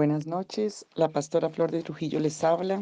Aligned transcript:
Buenas 0.00 0.26
noches, 0.26 0.86
la 0.94 1.10
pastora 1.10 1.50
Flor 1.50 1.70
de 1.70 1.82
Trujillo 1.82 2.20
les 2.20 2.42
habla 2.42 2.80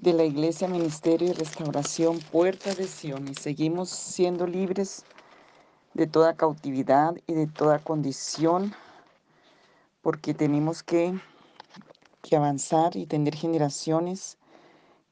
de 0.00 0.12
la 0.12 0.24
Iglesia 0.24 0.66
Ministerio 0.66 1.28
y 1.28 1.32
Restauración 1.34 2.18
Puerta 2.18 2.74
de 2.74 2.88
Sion 2.88 3.32
seguimos 3.36 3.88
siendo 3.88 4.48
libres 4.48 5.04
de 5.94 6.08
toda 6.08 6.34
cautividad 6.34 7.14
y 7.28 7.34
de 7.34 7.46
toda 7.46 7.78
condición 7.78 8.74
porque 10.00 10.34
tenemos 10.34 10.82
que, 10.82 11.14
que 12.22 12.34
avanzar 12.34 12.96
y 12.96 13.06
tener 13.06 13.36
generaciones 13.36 14.38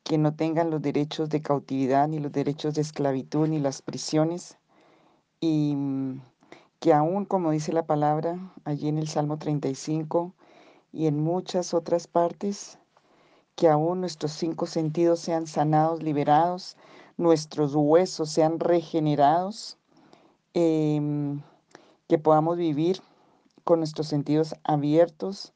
que 0.03 0.19
no 0.19 0.35
tengan 0.35 0.69
los 0.69 0.83
derechos 0.83 1.29
de 1.29 1.43
cautividad 1.43 2.09
ni 2.09 2.19
los 2.19 2.33
derechos 2.33 2.75
de 2.75 2.81
esclavitud 2.81 3.47
ni 3.47 3.61
las 3.61 3.83
prisiones. 3.83 4.59
Y 5.41 5.77
que 6.81 6.93
aún, 6.93 7.25
como 7.25 7.53
dice 7.53 7.73
la 7.73 7.87
palabra 7.87 8.37
allí 8.65 8.89
en 8.89 8.99
el 8.99 9.07
Salmo 9.07 9.39
35 9.39 10.35
y 10.93 11.07
en 11.07 11.21
muchas 11.21 11.75
otras 11.75 12.07
partes, 12.07 12.79
que 13.55 13.69
aún 13.69 14.01
nuestros 14.01 14.33
cinco 14.33 14.67
sentidos 14.67 15.21
sean 15.21 15.47
sanados, 15.47 16.03
liberados, 16.03 16.77
nuestros 17.17 17.75
huesos 17.75 18.31
sean 18.31 18.59
regenerados, 18.59 19.77
em, 20.55 21.43
que 22.09 22.19
podamos 22.19 22.57
vivir 22.57 23.03
con 23.65 23.81
nuestros 23.81 24.09
sentidos 24.09 24.55
abiertos 24.65 25.53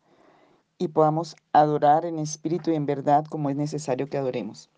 y 0.78 0.88
podamos 0.88 1.36
adorar 1.52 2.04
en 2.04 2.18
espíritu 2.18 2.70
y 2.70 2.74
en 2.74 2.86
verdad 2.86 3.24
como 3.24 3.50
es 3.50 3.56
necesario 3.56 4.08
que 4.08 4.18
adoremos. 4.18 4.68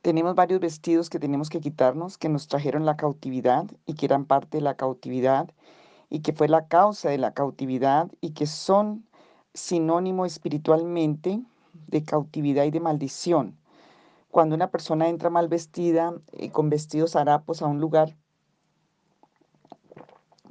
Tenemos 0.00 0.34
varios 0.34 0.60
vestidos 0.60 1.08
que 1.08 1.18
tenemos 1.18 1.48
que 1.48 1.60
quitarnos, 1.60 2.18
que 2.18 2.28
nos 2.28 2.46
trajeron 2.46 2.84
la 2.84 2.96
cautividad 2.96 3.66
y 3.86 3.94
que 3.94 4.06
eran 4.06 4.26
parte 4.26 4.58
de 4.58 4.62
la 4.62 4.74
cautividad 4.74 5.48
y 6.10 6.20
que 6.20 6.32
fue 6.32 6.48
la 6.48 6.66
causa 6.68 7.10
de 7.10 7.18
la 7.18 7.32
cautividad 7.34 8.10
y 8.20 8.30
que 8.30 8.46
son 8.46 9.04
sinónimo 9.54 10.26
espiritualmente 10.26 11.42
de 11.86 12.04
cautividad 12.04 12.64
y 12.64 12.70
de 12.70 12.80
maldición. 12.80 13.56
Cuando 14.30 14.54
una 14.54 14.70
persona 14.70 15.08
entra 15.08 15.30
mal 15.30 15.48
vestida 15.48 16.14
y 16.32 16.48
con 16.48 16.68
vestidos 16.68 17.14
harapos 17.14 17.62
a 17.62 17.66
un 17.66 17.80
lugar, 17.80 18.16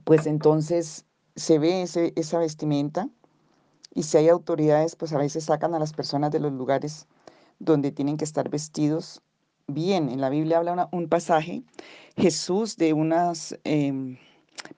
pues 0.04 0.26
entonces 0.26 1.06
se 1.36 1.60
ve 1.60 1.82
ese, 1.82 2.14
esa 2.16 2.40
vestimenta 2.40 3.10
y 3.94 4.04
si 4.04 4.18
hay 4.18 4.30
autoridades, 4.30 4.96
pues 4.96 5.14
a 5.14 5.18
veces 5.18 5.46
sacan 5.46 5.76
a 5.76 5.80
las 5.80 5.94
personas 5.94 6.32
de 6.32 6.40
los 6.40 6.52
lugares 6.52 7.08
donde 7.60 7.92
tienen 7.92 8.18
que 8.18 8.26
estar 8.26 8.50
vestidos 8.50 9.22
bien. 9.68 10.10
En 10.10 10.22
la 10.22 10.30
Biblia 10.30 10.58
habla 10.58 10.90
un 10.92 11.10
pasaje, 11.10 11.64
Jesús, 12.18 12.78
de 12.78 12.94
unas 12.94 13.58
em, 13.64 14.18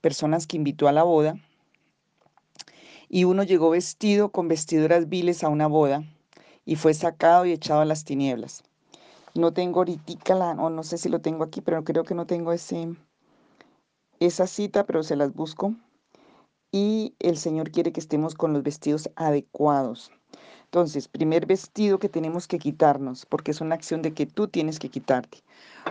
personas 0.02 0.48
que 0.48 0.58
invitó 0.58 0.88
a 0.88 0.92
la 0.92 1.04
boda, 1.04 1.40
y 3.10 3.24
uno 3.24 3.44
llegó 3.44 3.70
vestido 3.70 4.30
con 4.30 4.48
vestiduras 4.48 5.10
viles 5.10 5.44
a 5.44 5.50
una 5.50 5.68
boda, 5.68 6.04
y 6.66 6.76
fue 6.76 6.94
sacado 6.94 7.46
y 7.46 7.52
echado 7.52 7.82
a 7.82 7.86
las 7.86 8.04
tinieblas. 8.04 8.64
No 9.36 9.54
tengo 9.54 9.80
ahorita 9.80 10.36
la, 10.36 10.52
o 10.52 10.70
no 10.70 10.84
sé 10.84 10.98
si 10.98 11.10
lo 11.10 11.22
tengo 11.22 11.44
aquí, 11.44 11.62
pero 11.62 11.84
creo 11.84 12.04
que 12.04 12.16
no 12.16 12.26
tengo 12.26 12.54
ese, 12.54 12.96
esa 14.20 14.48
cita, 14.48 14.86
pero 14.86 15.04
se 15.04 15.16
las 15.16 15.34
busco. 15.34 15.76
Y 16.72 17.16
el 17.20 17.38
Señor 17.38 17.72
quiere 17.72 17.92
que 17.92 18.00
estemos 18.00 18.34
con 18.34 18.54
los 18.54 18.64
vestidos 18.64 19.10
adecuados. 19.16 20.12
Entonces, 20.66 21.08
primer 21.08 21.46
vestido 21.46 22.00
que 22.00 22.10
tenemos 22.10 22.48
que 22.48 22.60
quitarnos, 22.60 23.26
porque 23.26 23.52
es 23.52 23.62
una 23.62 23.76
acción 23.76 24.02
de 24.02 24.14
que 24.14 24.26
tú 24.26 24.48
tienes 24.48 24.78
que 24.78 24.90
quitarte. 24.90 25.38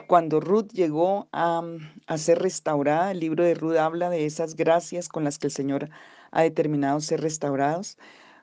Cuando 0.09 0.41
Ruth 0.41 0.73
llegó 0.73 1.29
a, 1.33 1.63
a, 2.07 2.19
ser 2.19 2.41
restaurada, 2.41 3.13
el 3.13 3.21
libro 3.21 3.45
de 3.45 3.55
Ruth 3.55 3.77
habla 3.77 4.11
de 4.11 4.27
esas 4.27 4.57
gracias 4.57 5.09
con 5.09 5.25
las 5.25 5.39
que 5.39 5.47
el 5.47 5.53
Señor 5.53 5.89
ha 6.33 6.43
determinado 6.43 7.01
ser 7.01 7.23
restaurados. 7.23 7.97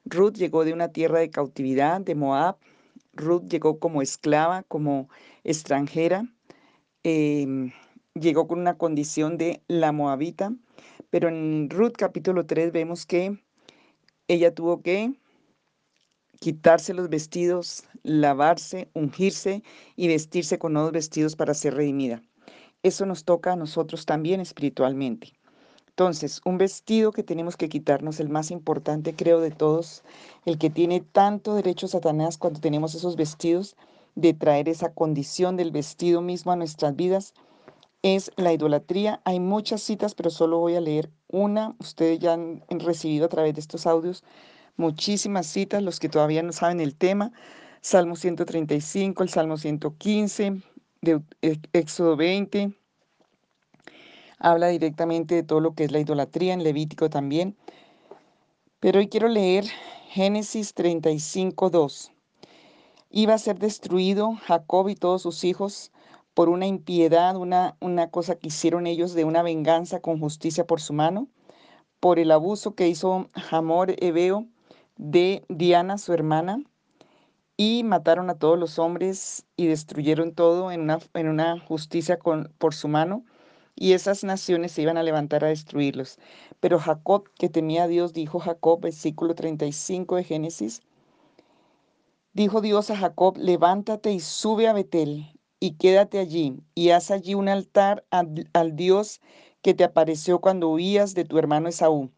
Ruth 0.06 0.33
llegó 0.33 0.66
de 0.66 0.73
una 0.73 0.88
tierra 0.88 1.20
de 1.20 1.30
cautividad, 1.30 2.02
de 2.02 2.15
Moab. 2.15 2.58
Ruth 3.14 3.44
llegó 3.48 3.80
como 3.80 4.02
esclava, 4.02 4.64
como 4.64 5.10
extranjera. 5.44 6.26
Em, 7.04 7.71
llegó 8.15 8.48
con 8.48 8.60
una 8.60 8.77
condición 8.77 9.38
de 9.38 9.61
la 9.67 9.92
moabita. 9.92 10.54
Pero 11.10 11.30
en 11.30 11.70
Ruth 11.70 11.94
capítulo 11.98 12.45
3 12.45 12.71
vemos 12.71 13.05
que 13.05 13.38
ella 14.27 14.55
tuvo 14.55 14.82
que 14.82 15.14
quitarse 16.41 16.95
los 16.95 17.07
vestidos, 17.07 17.83
lavarse, 18.02 18.89
ungirse 18.95 19.61
y 19.95 20.07
vestirse 20.07 20.57
con 20.57 20.73
nuevos 20.73 20.91
vestidos 20.91 21.35
para 21.35 21.53
ser 21.53 21.75
redimida. 21.75 22.23
Eso 22.81 23.05
nos 23.05 23.25
toca 23.25 23.53
a 23.53 23.55
nosotros 23.55 24.07
también 24.07 24.41
espiritualmente. 24.41 25.33
Entonces, 25.89 26.41
un 26.43 26.57
vestido 26.57 27.11
que 27.11 27.21
tenemos 27.21 27.57
que 27.57 27.69
quitarnos, 27.69 28.19
el 28.19 28.29
más 28.29 28.49
importante 28.49 29.15
creo 29.15 29.39
de 29.39 29.52
todos, 29.52 30.03
el 30.45 30.57
que 30.57 30.71
tiene 30.71 31.02
tanto 31.02 31.53
derecho 31.53 31.87
Satanás 31.87 32.39
cuando 32.39 32.59
tenemos 32.59 32.95
esos 32.95 33.17
vestidos 33.17 33.75
de 34.15 34.33
traer 34.33 34.67
esa 34.67 34.91
condición 34.95 35.58
del 35.58 35.69
vestido 35.69 36.23
mismo 36.23 36.52
a 36.52 36.55
nuestras 36.55 36.95
vidas, 36.95 37.35
es 38.02 38.31
la 38.35 38.52
idolatría. 38.52 39.21
Hay 39.25 39.39
muchas 39.39 39.83
citas, 39.83 40.15
pero 40.15 40.31
solo 40.31 40.58
voy 40.58 40.73
a 40.73 40.81
leer 40.81 41.11
una. 41.27 41.75
Ustedes 41.77 42.17
ya 42.17 42.33
han 42.33 42.63
recibido 42.67 43.27
a 43.27 43.29
través 43.29 43.53
de 43.53 43.61
estos 43.61 43.85
audios 43.85 44.23
muchísimas 44.77 45.48
citas, 45.48 45.83
los 45.83 45.99
que 45.99 46.09
todavía 46.09 46.43
no 46.43 46.52
saben 46.52 46.80
el 46.80 46.95
tema, 46.95 47.32
Salmo 47.82 48.15
135, 48.15 49.23
el 49.23 49.30
Salmo 49.30 49.58
115, 49.58 50.61
de 51.02 51.21
Éxodo 51.73 52.15
20, 52.15 52.73
habla 54.37 54.67
directamente 54.67 55.36
de 55.36 55.43
todo 55.43 55.59
lo 55.59 55.73
que 55.73 55.86
es 55.86 55.92
la 55.92 55.99
idolatría, 55.99 56.54
en 56.54 56.64
Levítico 56.64 57.09
también. 57.09 57.55
Pero 58.80 58.99
hoy 58.99 59.08
quiero 59.08 59.27
leer 59.27 59.65
Génesis 60.09 60.73
35, 60.73 61.70
2. 61.70 62.11
Iba 63.09 63.33
a 63.33 63.38
ser 63.38 63.59
destruido 63.59 64.33
Jacob 64.45 64.89
y 64.89 64.95
todos 64.95 65.21
sus 65.21 65.43
hijos 65.43 65.92
por 66.33 66.49
una 66.49 66.65
impiedad, 66.65 67.36
una, 67.36 67.76
una 67.80 68.09
cosa 68.09 68.36
que 68.36 68.48
hicieron 68.48 68.88
ellos 68.88 69.14
de 69.14 69.26
una 69.26 69.43
venganza 69.43 69.99
con 69.99 70.20
justicia 70.20 70.65
por 70.65 70.82
su 70.82 70.93
mano, 70.93 71.27
por 71.99 72.20
el 72.20 72.32
abuso 72.32 72.73
que 72.73 72.88
hizo 72.88 73.30
Hamor 73.52 73.95
Ebeo 74.03 74.48
de 75.02 75.44
Diana, 75.50 75.98
su 75.98 76.14
hermana, 76.14 76.64
y 77.58 77.84
mataron 77.84 78.30
a 78.30 78.38
todos 78.38 78.58
los 78.60 78.78
hombres 78.78 79.48
y 79.58 79.66
destruyeron 79.66 80.34
todo 80.34 80.72
en 80.72 80.82
una, 80.82 81.00
en 81.16 81.28
una 81.28 81.60
justicia 81.60 82.20
con, 82.20 82.54
por 82.60 82.76
su 82.76 82.88
mano, 82.88 83.26
y 83.76 83.94
esas 83.94 84.23
naciones 84.23 84.73
se 84.73 84.84
iban 84.84 84.98
a 84.98 85.04
levantar 85.04 85.44
a 85.44 85.48
destruirlos. 85.48 86.20
Pero 86.60 86.78
Jacob, 86.80 87.28
que 87.39 87.50
temía 87.50 87.84
a 87.84 87.88
Dios, 87.88 88.14
dijo 88.14 88.39
Jacob, 88.39 88.82
versículo 88.82 89.34
35 89.34 90.17
de 90.17 90.23
Génesis, 90.23 90.82
dijo 92.33 92.62
Dios 92.62 92.92
a 92.92 92.95
Jacob, 92.95 93.38
levántate 93.38 94.12
y 94.12 94.20
sube 94.20 94.68
a 94.68 94.73
Betel 94.73 95.39
y 95.60 95.78
quédate 95.78 96.20
allí, 96.20 96.62
y 96.76 96.92
haz 96.92 97.10
allí 97.10 97.33
un 97.33 97.50
altar 97.50 98.06
al, 98.12 98.48
al 98.54 98.76
Dios 98.76 99.20
que 99.64 99.73
te 99.73 99.83
apareció 99.83 100.42
cuando 100.42 100.70
huías 100.70 101.16
de 101.16 101.26
tu 101.26 101.39
hermano 101.39 101.70
Esaú 101.70 102.12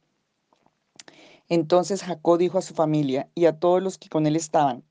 entonces 1.50 2.04
Jacob 2.04 2.38
dijo 2.38 2.58
a 2.58 2.62
su 2.62 2.74
familia 2.74 3.30
y 3.36 3.46
a 3.46 3.60
todos 3.60 3.82
los 3.82 3.98
que 3.98 4.10
con 4.10 4.28
él 4.28 4.36
estaban, 4.36 4.84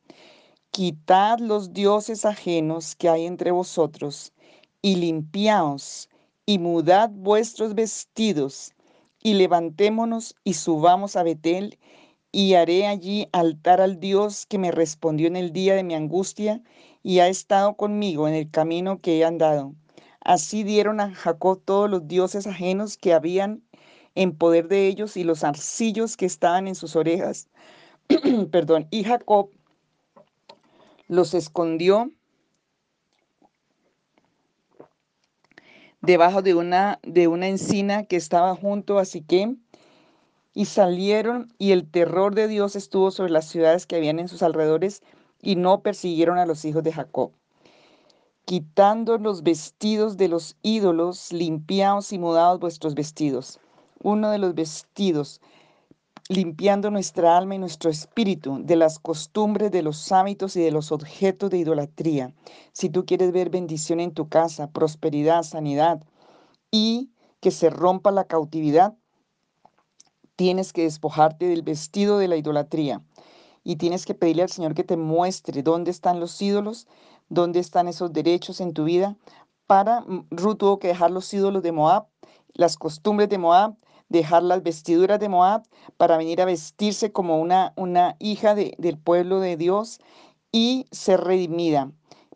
Quitad 0.75 1.39
los 1.39 1.75
dioses 1.75 2.25
ajenos 2.25 2.97
que 2.97 3.11
hay 3.11 3.27
entre 3.27 3.51
vosotros, 3.51 4.33
y 4.81 4.97
limpiaos, 4.97 6.09
y 6.47 6.59
mudad 6.59 7.11
vuestros 7.11 7.75
vestidos, 7.75 8.73
y 9.23 9.35
levantémonos 9.35 10.35
y 10.45 10.55
subamos 10.55 11.15
a 11.17 11.25
Betel, 11.25 11.79
y 12.33 12.55
haré 12.55 12.87
allí 12.87 13.29
altar 13.33 13.83
al 13.83 14.01
Dios 14.01 14.47
que 14.47 14.57
me 14.57 14.71
respondió 14.71 15.27
en 15.27 15.37
el 15.37 15.53
día 15.53 15.75
de 15.75 15.85
mi 15.85 15.95
angustia, 15.95 16.63
y 17.03 17.19
ha 17.19 17.29
estado 17.29 17.77
conmigo 17.77 18.27
en 18.27 18.33
el 18.33 18.51
camino 18.51 18.99
que 18.99 19.19
he 19.19 19.25
andado. 19.27 19.75
Así 20.21 20.63
dieron 20.65 21.01
a 21.01 21.15
Jacob 21.15 21.61
todos 21.63 21.91
los 21.91 22.09
dioses 22.09 22.47
ajenos 22.47 22.97
que 22.97 23.13
habían 23.13 23.63
en 24.15 24.37
poder 24.37 24.69
de 24.69 24.87
ellos 24.87 25.17
y 25.17 25.25
los 25.25 25.45
arcillos 25.45 26.17
que 26.17 26.27
estaban 26.27 26.69
en 26.69 26.75
sus 26.75 26.97
orejas. 26.97 27.49
Perdón, 28.51 28.87
y 28.91 29.05
Jacob 29.05 29.51
los 31.09 31.35
escondió 31.35 32.11
debajo 36.01 36.43
de 36.43 36.55
una, 36.55 36.99
de 37.03 37.29
una 37.29 37.49
encina 37.49 38.05
que 38.05 38.17
estaba 38.17 38.55
junto 38.57 38.99
a 38.99 39.05
Siquem, 39.05 39.59
y 40.55 40.67
salieron, 40.67 41.55
y 41.59 41.71
el 41.73 41.91
terror 41.91 42.35
de 42.35 42.47
Dios 42.47 42.77
estuvo 42.77 43.11
sobre 43.11 43.31
las 43.31 43.47
ciudades 43.47 43.87
que 43.87 43.97
habían 43.97 44.19
en 44.19 44.29
sus 44.29 44.43
alrededores, 44.43 45.03
y 45.41 45.57
no 45.57 45.81
persiguieron 45.81 46.39
a 46.39 46.45
los 46.45 46.65
hijos 46.67 46.83
de 46.83 46.93
Jacob. 46.93 47.33
Quitando 48.45 49.17
los 49.17 49.45
vestidos 49.45 50.17
de 50.19 50.29
los 50.29 50.57
ídolos, 50.63 51.33
limpiaos 51.33 52.13
y 52.13 52.19
mudaos 52.19 52.59
vuestros 52.59 52.95
vestidos 52.95 53.61
uno 54.03 54.31
de 54.31 54.39
los 54.39 54.55
vestidos, 54.55 55.41
limpiando 56.29 56.91
nuestra 56.91 57.37
alma 57.37 57.55
y 57.55 57.59
nuestro 57.59 57.91
espíritu 57.91 58.59
de 58.63 58.77
las 58.77 58.99
costumbres, 58.99 59.71
de 59.71 59.83
los 59.83 60.13
hábitos 60.13 60.57
y 60.57 60.61
de 60.61 60.71
los 60.71 60.93
objetos 60.93 61.51
de 61.51 61.59
idolatría. 61.59 62.35
Si 62.73 62.89
tú 62.89 63.05
quieres 63.05 63.33
ver 63.33 63.51
bendición 63.51 64.01
en 64.01 64.13
tu 64.13 64.29
casa, 64.29 64.71
prosperidad, 64.71 65.43
sanidad 65.43 66.03
y 66.71 67.11
que 67.41 67.51
se 67.51 67.71
rompa 67.71 68.11
la 68.11 68.25
cautividad, 68.25 68.95
tienes 70.37 70.73
que 70.73 70.83
despojarte 70.83 71.47
del 71.47 71.63
vestido 71.63 72.19
de 72.19 72.29
la 72.29 72.37
idolatría 72.37 73.03
y 73.65 73.77
tienes 73.77 74.07
que 74.07 74.15
pedirle 74.15 74.43
al 74.43 74.51
Señor 74.51 74.75
que 74.75 74.85
te 74.85 74.97
muestre 74.97 75.63
dónde 75.63 75.91
están 75.91 76.21
los 76.21 76.41
ídolos, 76.41 76.87
dónde 77.29 77.61
están 77.61 77.89
esos 77.89 78.13
derechos 78.13 78.61
en 78.61 78.73
tu 78.73 78.85
vida. 78.85 79.17
Para 79.67 80.01
mm, 80.01 80.27
Ruth 80.31 80.59
tuvo 80.59 80.79
que 80.79 80.89
dejar 80.89 81.11
los 81.11 81.33
ídolos 81.33 81.63
de 81.63 81.73
Moab, 81.73 82.07
las 82.55 82.77
costumbres 82.77 83.29
de 83.29 83.39
Moab, 83.39 83.77
dejar 84.13 84.43
las 84.43 84.63
vestiduras 84.63 85.19
de 85.19 85.29
Moab 85.29 85.63
para 85.97 86.17
venir 86.17 86.41
a 86.41 86.45
vestirse 86.45 87.11
como 87.13 87.41
una, 87.41 87.73
una 87.77 88.15
hija 88.19 88.55
del 88.55 88.99
pueblo 88.99 89.41
de 89.41 89.57
Dios 89.57 90.01
y 90.53 90.87
ser 90.93 91.21
redimida, 91.21 91.91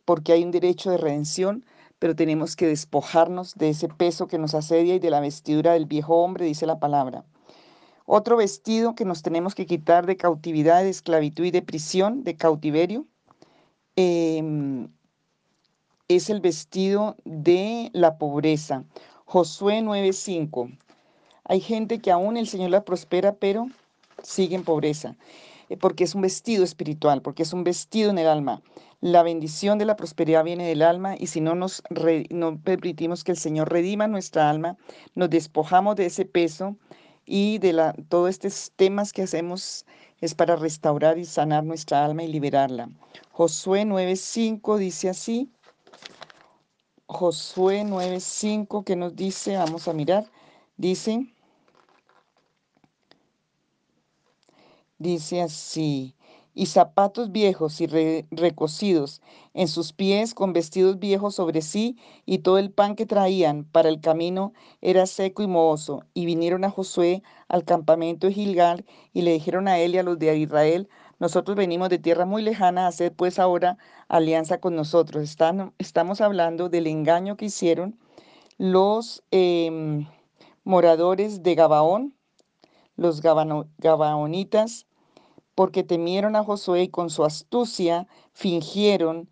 porque 0.04 0.32
hay 0.32 0.42
un 0.42 0.50
derecho 0.50 0.90
de 0.90 0.96
redención, 0.96 1.64
pero 1.98 2.16
tenemos 2.16 2.56
que 2.56 2.66
despojarnos 2.66 3.54
de 3.54 3.70
ese 3.70 3.88
peso 3.88 4.26
que 4.26 4.38
nos 4.38 4.54
asedia 4.54 4.94
y 4.94 4.98
de 4.98 5.10
la 5.10 5.20
vestidura 5.20 5.74
del 5.74 5.86
viejo 5.86 6.16
hombre, 6.16 6.46
dice 6.46 6.66
la 6.66 6.78
palabra. 6.78 7.24
Otro 8.06 8.36
vestido 8.36 8.94
que 8.94 9.04
nos 9.04 9.22
tenemos 9.22 9.54
que 9.54 9.66
quitar 9.66 10.06
de 10.06 10.16
cautividad, 10.16 10.82
de 10.82 10.90
esclavitud 10.90 11.44
y 11.44 11.50
de 11.50 11.62
prisión, 11.62 12.24
de 12.24 12.36
cautiverio, 12.36 13.06
em, 13.96 14.88
es 16.08 16.30
el 16.30 16.40
vestido 16.40 17.16
de 17.24 17.90
la 17.92 18.16
pobreza. 18.16 18.84
Josué 19.24 19.82
9:5. 19.82 20.70
Hay 21.48 21.60
gente 21.60 22.00
que 22.00 22.10
aún 22.10 22.36
el 22.36 22.48
Señor 22.48 22.70
la 22.70 22.84
prospera, 22.84 23.34
pero 23.34 23.68
sigue 24.22 24.56
en 24.56 24.64
pobreza, 24.64 25.16
eh, 25.68 25.76
porque 25.76 26.04
es 26.04 26.14
un 26.14 26.22
vestido 26.22 26.64
espiritual, 26.64 27.22
porque 27.22 27.42
es 27.42 27.52
un 27.52 27.64
vestido 27.64 28.10
en 28.10 28.18
el 28.18 28.26
alma. 28.26 28.62
La 29.00 29.22
bendición 29.22 29.78
de 29.78 29.84
la 29.84 29.96
prosperidad 29.96 30.42
viene 30.42 30.66
del 30.66 30.82
alma 30.82 31.14
y 31.18 31.26
si 31.28 31.40
no 31.40 31.54
nos 31.54 31.82
no 32.30 32.58
permitimos 32.58 33.24
que 33.24 33.32
el 33.32 33.38
Señor 33.38 33.70
redima 33.70 34.08
nuestra 34.08 34.50
alma, 34.50 34.76
nos 35.14 35.30
despojamos 35.30 35.96
de 35.96 36.06
ese 36.06 36.24
peso 36.24 36.76
y 37.26 37.58
de 37.58 37.72
la, 37.72 37.94
todos 38.08 38.30
estos 38.30 38.72
temas 38.74 39.12
que 39.12 39.22
hacemos 39.22 39.84
es 40.20 40.34
para 40.34 40.56
restaurar 40.56 41.18
y 41.18 41.24
sanar 41.24 41.64
nuestra 41.64 42.04
alma 42.04 42.22
y 42.22 42.28
liberarla. 42.28 42.88
Josué 43.32 43.82
9.5 43.82 44.78
dice 44.78 45.10
así. 45.10 45.50
Josué 47.06 47.84
9.5 47.84 48.82
que 48.82 48.96
nos 48.96 49.14
dice, 49.14 49.56
vamos 49.56 49.86
a 49.86 49.92
mirar, 49.92 50.26
dice, 50.76 51.26
dice 54.98 55.42
así, 55.42 56.14
y 56.54 56.66
zapatos 56.66 57.32
viejos 57.32 57.80
y 57.82 57.86
recocidos 58.30 59.20
en 59.52 59.68
sus 59.68 59.92
pies 59.92 60.32
con 60.32 60.54
vestidos 60.54 60.98
viejos 60.98 61.34
sobre 61.34 61.60
sí, 61.60 61.98
y 62.24 62.38
todo 62.38 62.58
el 62.58 62.70
pan 62.70 62.96
que 62.96 63.04
traían 63.04 63.64
para 63.64 63.90
el 63.90 64.00
camino 64.00 64.54
era 64.80 65.04
seco 65.06 65.42
y 65.42 65.46
mohoso. 65.46 66.04
Y 66.14 66.24
vinieron 66.24 66.64
a 66.64 66.70
Josué 66.70 67.22
al 67.48 67.64
campamento 67.64 68.26
de 68.26 68.32
Gilgal 68.32 68.86
y 69.12 69.22
le 69.22 69.32
dijeron 69.32 69.68
a 69.68 69.78
él 69.78 69.94
y 69.94 69.98
a 69.98 70.02
los 70.02 70.18
de 70.18 70.36
Israel, 70.36 70.88
nosotros 71.18 71.56
venimos 71.56 71.88
de 71.88 71.98
tierra 71.98 72.26
muy 72.26 72.42
lejana, 72.42 72.86
haced 72.86 73.12
pues 73.12 73.38
ahora 73.38 73.78
alianza 74.08 74.58
con 74.58 74.76
nosotros. 74.76 75.36
estamos 75.78 76.20
hablando 76.20 76.68
del 76.68 76.86
engaño 76.86 77.36
que 77.36 77.46
hicieron 77.46 77.98
los 78.58 79.22
em, 79.30 80.06
moradores 80.64 81.42
de 81.42 81.54
Gabaón, 81.54 82.14
los 82.96 83.20
gabaonitas, 83.20 84.85
porque 85.56 85.82
temieron 85.82 86.36
a 86.36 86.44
Josué 86.44 86.84
y 86.84 86.88
con 86.88 87.10
su 87.10 87.24
astucia 87.24 88.06
fingieron 88.32 89.28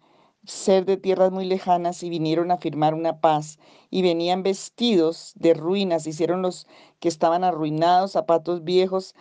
ser 0.47 0.87
de 0.87 0.97
tierras 0.97 1.31
muy 1.31 1.45
lejanas 1.45 2.03
y 2.03 2.09
vinieron 2.09 2.51
a 2.51 2.57
firmar 2.57 2.95
una 2.95 3.21
paz. 3.21 3.59
Y 3.91 4.03
venían 4.03 4.43
vestidos 4.43 5.35
de 5.37 5.55
ruinas, 5.55 6.07
hicieron 6.07 6.43
los 6.43 6.67
que 6.99 7.09
estaban 7.09 7.45
arruinados, 7.45 8.13
zapatos 8.13 8.65
viejos, 8.65 9.15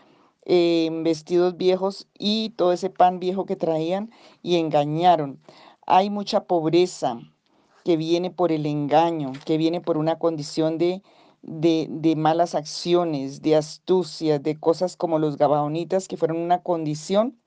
eh, 0.45 0.89
vestidos 1.03 1.57
viejos 1.57 2.07
y 2.17 2.51
todo 2.51 2.71
ese 2.71 2.89
pan 2.89 3.19
viejo 3.19 3.45
que 3.45 3.57
traían 3.57 4.09
y 4.41 4.55
engañaron. 4.55 5.39
Hay 5.85 6.09
mucha 6.09 6.45
pobreza 6.45 7.19
que 7.83 7.97
viene 7.97 8.31
por 8.31 8.53
el 8.53 8.65
engaño, 8.65 9.33
que 9.45 9.57
viene 9.57 9.81
por 9.81 9.97
una 9.97 10.17
condición 10.17 10.77
de 10.77 11.03
de, 11.43 12.15
malas 12.17 12.55
acciones, 12.55 13.41
de 13.41 13.55
astucia, 13.55 14.39
de 14.39 14.59
cosas 14.59 14.95
como 14.95 15.19
los 15.19 15.37
gabaonitas, 15.37 16.07
que 16.07 16.17
fueron 16.17 16.37
una 16.37 16.63
condición 16.63 17.37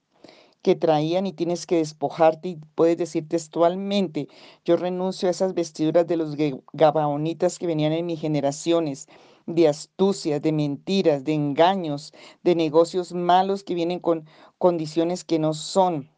que 0.62 0.74
traían 0.74 1.26
y 1.26 1.32
tienes 1.32 1.66
que 1.66 1.76
despojarte 1.76 2.48
y 2.50 2.58
puedes 2.74 2.98
decir 2.98 3.28
textualmente, 3.28 4.28
yo 4.64 4.76
renuncio 4.76 5.28
a 5.28 5.30
esas 5.30 5.54
vestiduras 5.54 6.06
de 6.06 6.16
los 6.16 6.36
gabaonitas 6.72 7.58
que 7.58 7.66
venían 7.66 7.92
en 7.92 8.06
mis 8.06 8.20
generaciones, 8.20 9.08
de 9.46 9.68
astucias, 9.68 10.42
de 10.42 10.52
mentiras, 10.52 11.24
de 11.24 11.34
engaños, 11.34 12.12
de 12.42 12.56
negocios 12.56 13.12
malos 13.12 13.62
que 13.62 13.74
vienen 13.74 14.00
con 14.00 14.26
condiciones 14.58 15.24
que 15.24 15.38
no 15.38 15.54
son, 15.54 16.10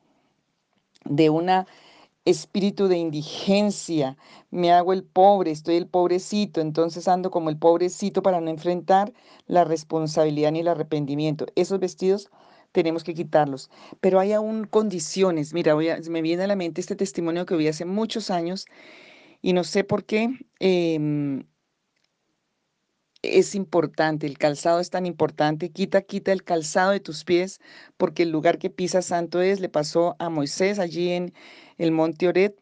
de 1.04 1.30
una 1.30 1.66
espíritu 2.28 2.88
de 2.88 2.98
indigencia, 2.98 4.16
me 4.50 4.72
hago 4.72 4.92
el 4.92 5.04
pobre, 5.04 5.50
estoy 5.50 5.76
el 5.76 5.86
pobrecito, 5.86 6.60
entonces 6.60 7.08
ando 7.08 7.30
como 7.30 7.50
el 7.50 7.58
pobrecito 7.58 8.22
para 8.22 8.40
no 8.40 8.50
enfrentar 8.50 9.12
la 9.46 9.64
responsabilidad 9.64 10.52
ni 10.52 10.60
el 10.60 10.68
arrepentimiento. 10.68 11.46
Esos 11.54 11.80
vestidos 11.80 12.30
tenemos 12.72 13.04
que 13.04 13.14
quitarlos, 13.14 13.70
pero 14.00 14.20
hay 14.20 14.32
aún 14.32 14.64
condiciones. 14.64 15.54
Mira, 15.54 15.74
me 15.76 16.22
viene 16.22 16.44
a 16.44 16.46
la 16.46 16.56
mente 16.56 16.80
este 16.80 16.96
testimonio 16.96 17.46
que 17.46 17.56
vi 17.56 17.68
hace 17.68 17.84
muchos 17.84 18.30
años 18.30 18.66
y 19.42 19.52
no 19.52 19.64
sé 19.64 19.84
por 19.84 20.04
qué. 20.04 20.28
Em, 20.60 21.44
es 23.22 23.54
importante, 23.54 24.26
el 24.26 24.38
calzado 24.38 24.80
es 24.80 24.90
tan 24.90 25.06
importante, 25.06 25.70
quita, 25.70 26.02
quita 26.02 26.32
el 26.32 26.44
calzado 26.44 26.92
de 26.92 27.00
tus 27.00 27.24
pies, 27.24 27.60
porque 27.96 28.22
el 28.22 28.30
lugar 28.30 28.58
que 28.58 28.70
pisa 28.70 29.02
santo 29.02 29.40
es, 29.42 29.60
le 29.60 29.68
pasó 29.68 30.14
a 30.18 30.30
Moisés 30.30 30.78
allí 30.78 31.10
en 31.10 31.34
el 31.78 31.92
monte 31.92 32.28
Oret. 32.28 32.60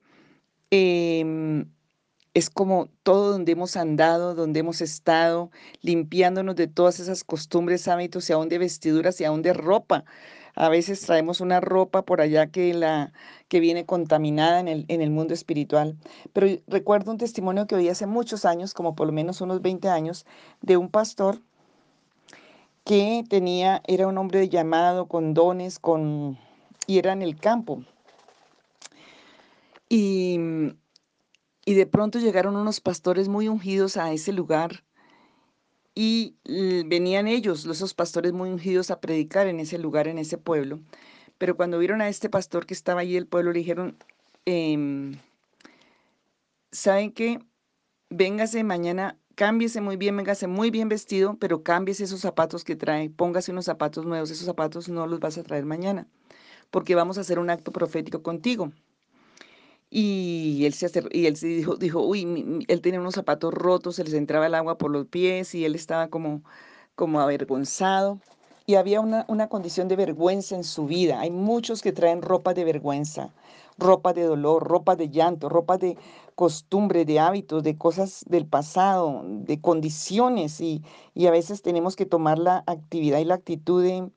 Em, 0.71 1.67
es 2.35 2.51
como 2.51 2.89
todo 3.03 3.33
donde 3.33 3.53
hemos 3.53 3.77
andado, 3.77 4.35
donde 4.35 4.61
hemos 4.61 4.83
estado, 4.83 5.51
limpiándonos 5.81 6.55
de 6.57 6.67
todas 6.67 7.01
esas 7.01 7.25
costumbres, 7.25 7.89
hábitos 7.89 8.29
y 8.29 8.35
aún 8.35 8.49
de 8.51 8.59
vestiduras 8.59 9.21
y 9.21 9.25
aún 9.25 9.43
de 9.43 9.55
ropa. 9.55 10.05
A 10.55 10.69
veces 10.69 11.01
traemos 11.03 11.41
una 11.41 11.61
ropa 11.61 12.03
por 12.05 12.21
allá 12.21 12.49
que, 12.49 12.75
la, 12.75 13.13
que 13.49 13.61
viene 13.61 13.87
contaminada 13.87 14.61
en 14.61 14.69
el, 14.69 14.85
en 14.89 15.03
el 15.03 15.11
mundo 15.11 15.35
espiritual. 15.35 15.97
Pero 16.33 16.61
recuerdo 16.67 17.11
un 17.13 17.19
testimonio 17.19 17.67
que 17.67 17.75
oí 17.75 17.89
hace 17.89 18.07
muchos 18.07 18.45
años, 18.45 18.75
como 18.75 18.95
por 18.95 19.07
lo 19.07 19.13
menos 19.15 19.41
unos 19.41 19.63
20 19.63 19.89
años, 19.89 20.27
de 20.63 20.77
un 20.77 20.91
pastor 20.91 21.41
que 22.85 23.25
tenía, 23.29 23.83
era 23.87 24.07
un 24.07 24.17
hombre 24.19 24.49
llamado, 24.49 25.09
con 25.09 25.35
dones, 25.35 25.79
con, 25.79 26.39
y 26.87 26.99
era 26.99 27.13
en 27.13 27.23
el 27.23 27.37
campo. 27.37 27.83
Y, 29.89 30.39
y 31.65 31.75
de 31.75 31.87
pronto 31.87 32.19
llegaron 32.19 32.57
unos 32.57 32.81
pastores 32.81 33.29
muy 33.29 33.49
ungidos 33.49 33.97
a 33.97 34.13
ese 34.13 34.33
lugar 34.33 34.85
y 35.99 36.37
venían 36.45 37.27
ellos, 37.27 37.65
esos 37.65 37.95
pastores 37.95 38.35
muy 38.35 38.51
ungidos, 38.51 38.91
a 38.91 39.01
predicar 39.01 39.47
en 39.47 39.61
ese 39.61 39.79
lugar, 39.79 40.09
en 40.09 40.19
ese 40.19 40.37
pueblo. 40.37 40.81
Pero 41.39 41.57
cuando 41.57 41.79
vieron 41.79 42.03
a 42.03 42.09
este 42.09 42.29
pastor 42.29 42.67
que 42.67 42.75
estaba 42.75 43.01
allí, 43.01 43.17
el 43.17 43.27
pueblo 43.27 43.53
le 43.53 43.61
dijeron, 43.61 43.97
em, 44.45 45.19
¿saben 46.71 47.13
qué? 47.13 47.41
Véngase 48.11 48.63
mañana, 48.63 49.19
cámbiese 49.37 49.81
muy 49.81 49.97
bien, 49.97 50.17
véngase 50.17 50.47
muy 50.47 50.71
bien 50.71 50.89
vestido, 50.91 51.37
pero 51.39 51.63
cámbiese 51.63 52.05
esos 52.05 52.21
zapatos 52.21 52.63
que 52.65 52.77
trae, 52.77 53.11
póngase 53.11 53.53
unos 53.53 53.65
zapatos 53.65 54.05
nuevos, 54.05 54.31
esos 54.31 54.47
zapatos 54.47 54.89
no 54.91 55.07
los 55.07 55.21
vas 55.21 55.39
a 55.39 55.43
traer 55.45 55.65
mañana, 55.65 56.07
porque 56.71 56.95
vamos 56.95 57.19
a 57.19 57.23
hacer 57.23 57.39
un 57.39 57.51
acto 57.51 57.73
profético 57.73 58.23
contigo. 58.23 58.71
Y 59.99 60.67
él 60.67 60.75
se 60.75 60.91
y 61.11 61.25
él 61.25 61.37
se 61.39 61.47
dijo, 61.47 61.77
dijo, 61.77 62.03
uy, 62.03 62.65
él 62.69 62.81
tenía 62.83 63.01
unos 63.01 63.15
zapatos 63.15 63.55
rotos, 63.55 63.97
se 63.97 64.05
les 64.05 64.13
entraba 64.13 64.47
el 64.47 64.55
agua 64.55 64.77
por 64.77 64.91
los 64.91 65.07
pies 65.07 65.55
y 65.55 65.65
él 65.65 65.75
estaba 65.75 66.09
como, 66.09 66.43
como 66.95 67.19
avergonzado. 67.19 68.21
Y 68.67 68.75
había 68.75 69.01
una, 69.01 69.25
una 69.29 69.49
condición 69.49 69.89
de 69.89 69.97
vergüenza 69.97 70.55
en 70.55 70.65
su 70.65 70.85
vida. 70.87 71.21
Hay 71.21 71.31
muchos 71.31 71.81
que 71.81 71.93
traen 71.93 72.21
ropa 72.21 72.53
de 72.53 72.65
vergüenza, 72.65 73.33
ropa 73.79 74.13
de 74.13 74.25
dolor, 74.25 74.65
ropa 74.69 74.97
de 74.97 75.09
llanto, 75.09 75.49
ropa 75.49 75.79
de 75.79 75.97
costumbre, 76.35 77.07
de 77.07 77.19
hábitos, 77.19 77.63
de 77.63 77.79
cosas 77.79 78.23
del 78.29 78.45
pasado, 78.47 79.23
de 79.25 79.63
condiciones. 79.63 80.61
Y, 80.61 80.83
y 81.15 81.27
a 81.27 81.31
veces 81.31 81.63
tenemos 81.63 81.97
que 81.97 82.05
tomar 82.05 82.39
la 82.39 82.65
actividad 82.67 83.19
y 83.21 83.25
la 83.25 83.37
actitud 83.37 83.83
de, 83.83 84.11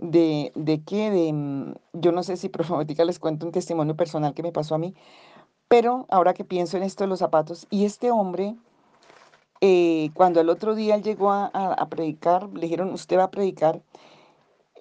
de, 0.00 0.50
de 0.54 0.82
que, 0.82 1.10
de, 1.10 1.32
mm, 1.32 1.74
yo 1.92 2.12
no 2.12 2.22
sé 2.22 2.36
si 2.36 2.48
profética 2.48 3.04
les 3.04 3.18
cuento 3.18 3.46
un 3.46 3.52
testimonio 3.52 3.96
personal 3.96 4.34
que 4.34 4.42
me 4.42 4.52
pasó 4.52 4.74
a 4.74 4.78
mí, 4.78 4.94
pero 5.68 6.06
ahora 6.10 6.34
que 6.34 6.44
pienso 6.44 6.76
en 6.76 6.82
esto 6.82 7.04
de 7.04 7.08
los 7.08 7.20
zapatos, 7.20 7.66
y 7.70 7.84
este 7.84 8.10
hombre, 8.10 8.56
eh, 9.60 10.10
cuando 10.14 10.40
el 10.40 10.48
otro 10.48 10.74
día 10.74 10.96
llegó 10.98 11.30
a, 11.32 11.86
predicar, 11.90 12.48
le 12.54 12.62
dijeron, 12.62 12.92
usted 12.92 13.18
va 13.18 13.24
a 13.24 13.30
predicar, 13.30 13.82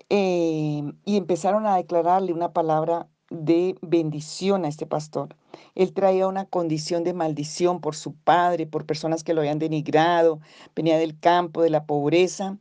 eh, 0.09 0.81
y 1.05 1.17
empezaron 1.17 1.67
a 1.67 1.75
declararle 1.75 2.33
una 2.33 2.53
palabra 2.53 3.07
de 3.29 3.75
bendición 3.81 4.65
a 4.65 4.69
este 4.69 4.88
pastor. 4.88 5.35
Él 5.75 5.93
traía 5.93 6.27
una 6.27 6.45
condición 6.45 7.03
de 7.03 7.13
maldición 7.13 7.81
por 7.81 7.95
su 7.95 8.13
padre, 8.15 8.65
por 8.65 8.85
personas 8.85 9.23
que 9.23 9.33
lo 9.33 9.41
habían 9.41 9.59
denigrado, 9.59 10.39
venía 10.75 10.97
del 10.97 11.19
campo, 11.19 11.61
de 11.61 11.69
la 11.69 11.85
pobreza, 11.85 12.57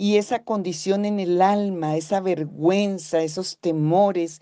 y 0.00 0.16
esa 0.18 0.44
condición 0.44 1.04
en 1.04 1.18
el 1.18 1.42
alma, 1.42 1.96
esa 1.96 2.20
vergüenza, 2.20 3.20
esos 3.20 3.58
temores, 3.58 4.40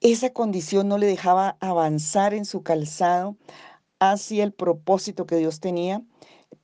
esa 0.00 0.30
condición 0.30 0.88
no 0.88 0.98
le 0.98 1.06
dejaba 1.06 1.56
avanzar 1.60 2.34
en 2.34 2.44
su 2.44 2.64
calzado 2.64 3.36
hacia 4.00 4.42
el 4.42 4.52
propósito 4.52 5.26
que 5.26 5.36
Dios 5.36 5.60
tenía 5.60 6.02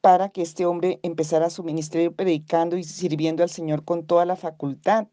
para 0.00 0.30
que 0.30 0.42
este 0.42 0.66
hombre 0.66 0.98
empezara 1.04 1.50
su 1.50 1.62
ministerio 1.62 2.16
predicando 2.16 2.76
y 2.76 2.82
sirviendo 2.82 3.44
al 3.44 3.48
Señor 3.50 3.84
con 3.84 4.04
toda 4.04 4.24
la 4.24 4.34
facultad. 4.34 5.06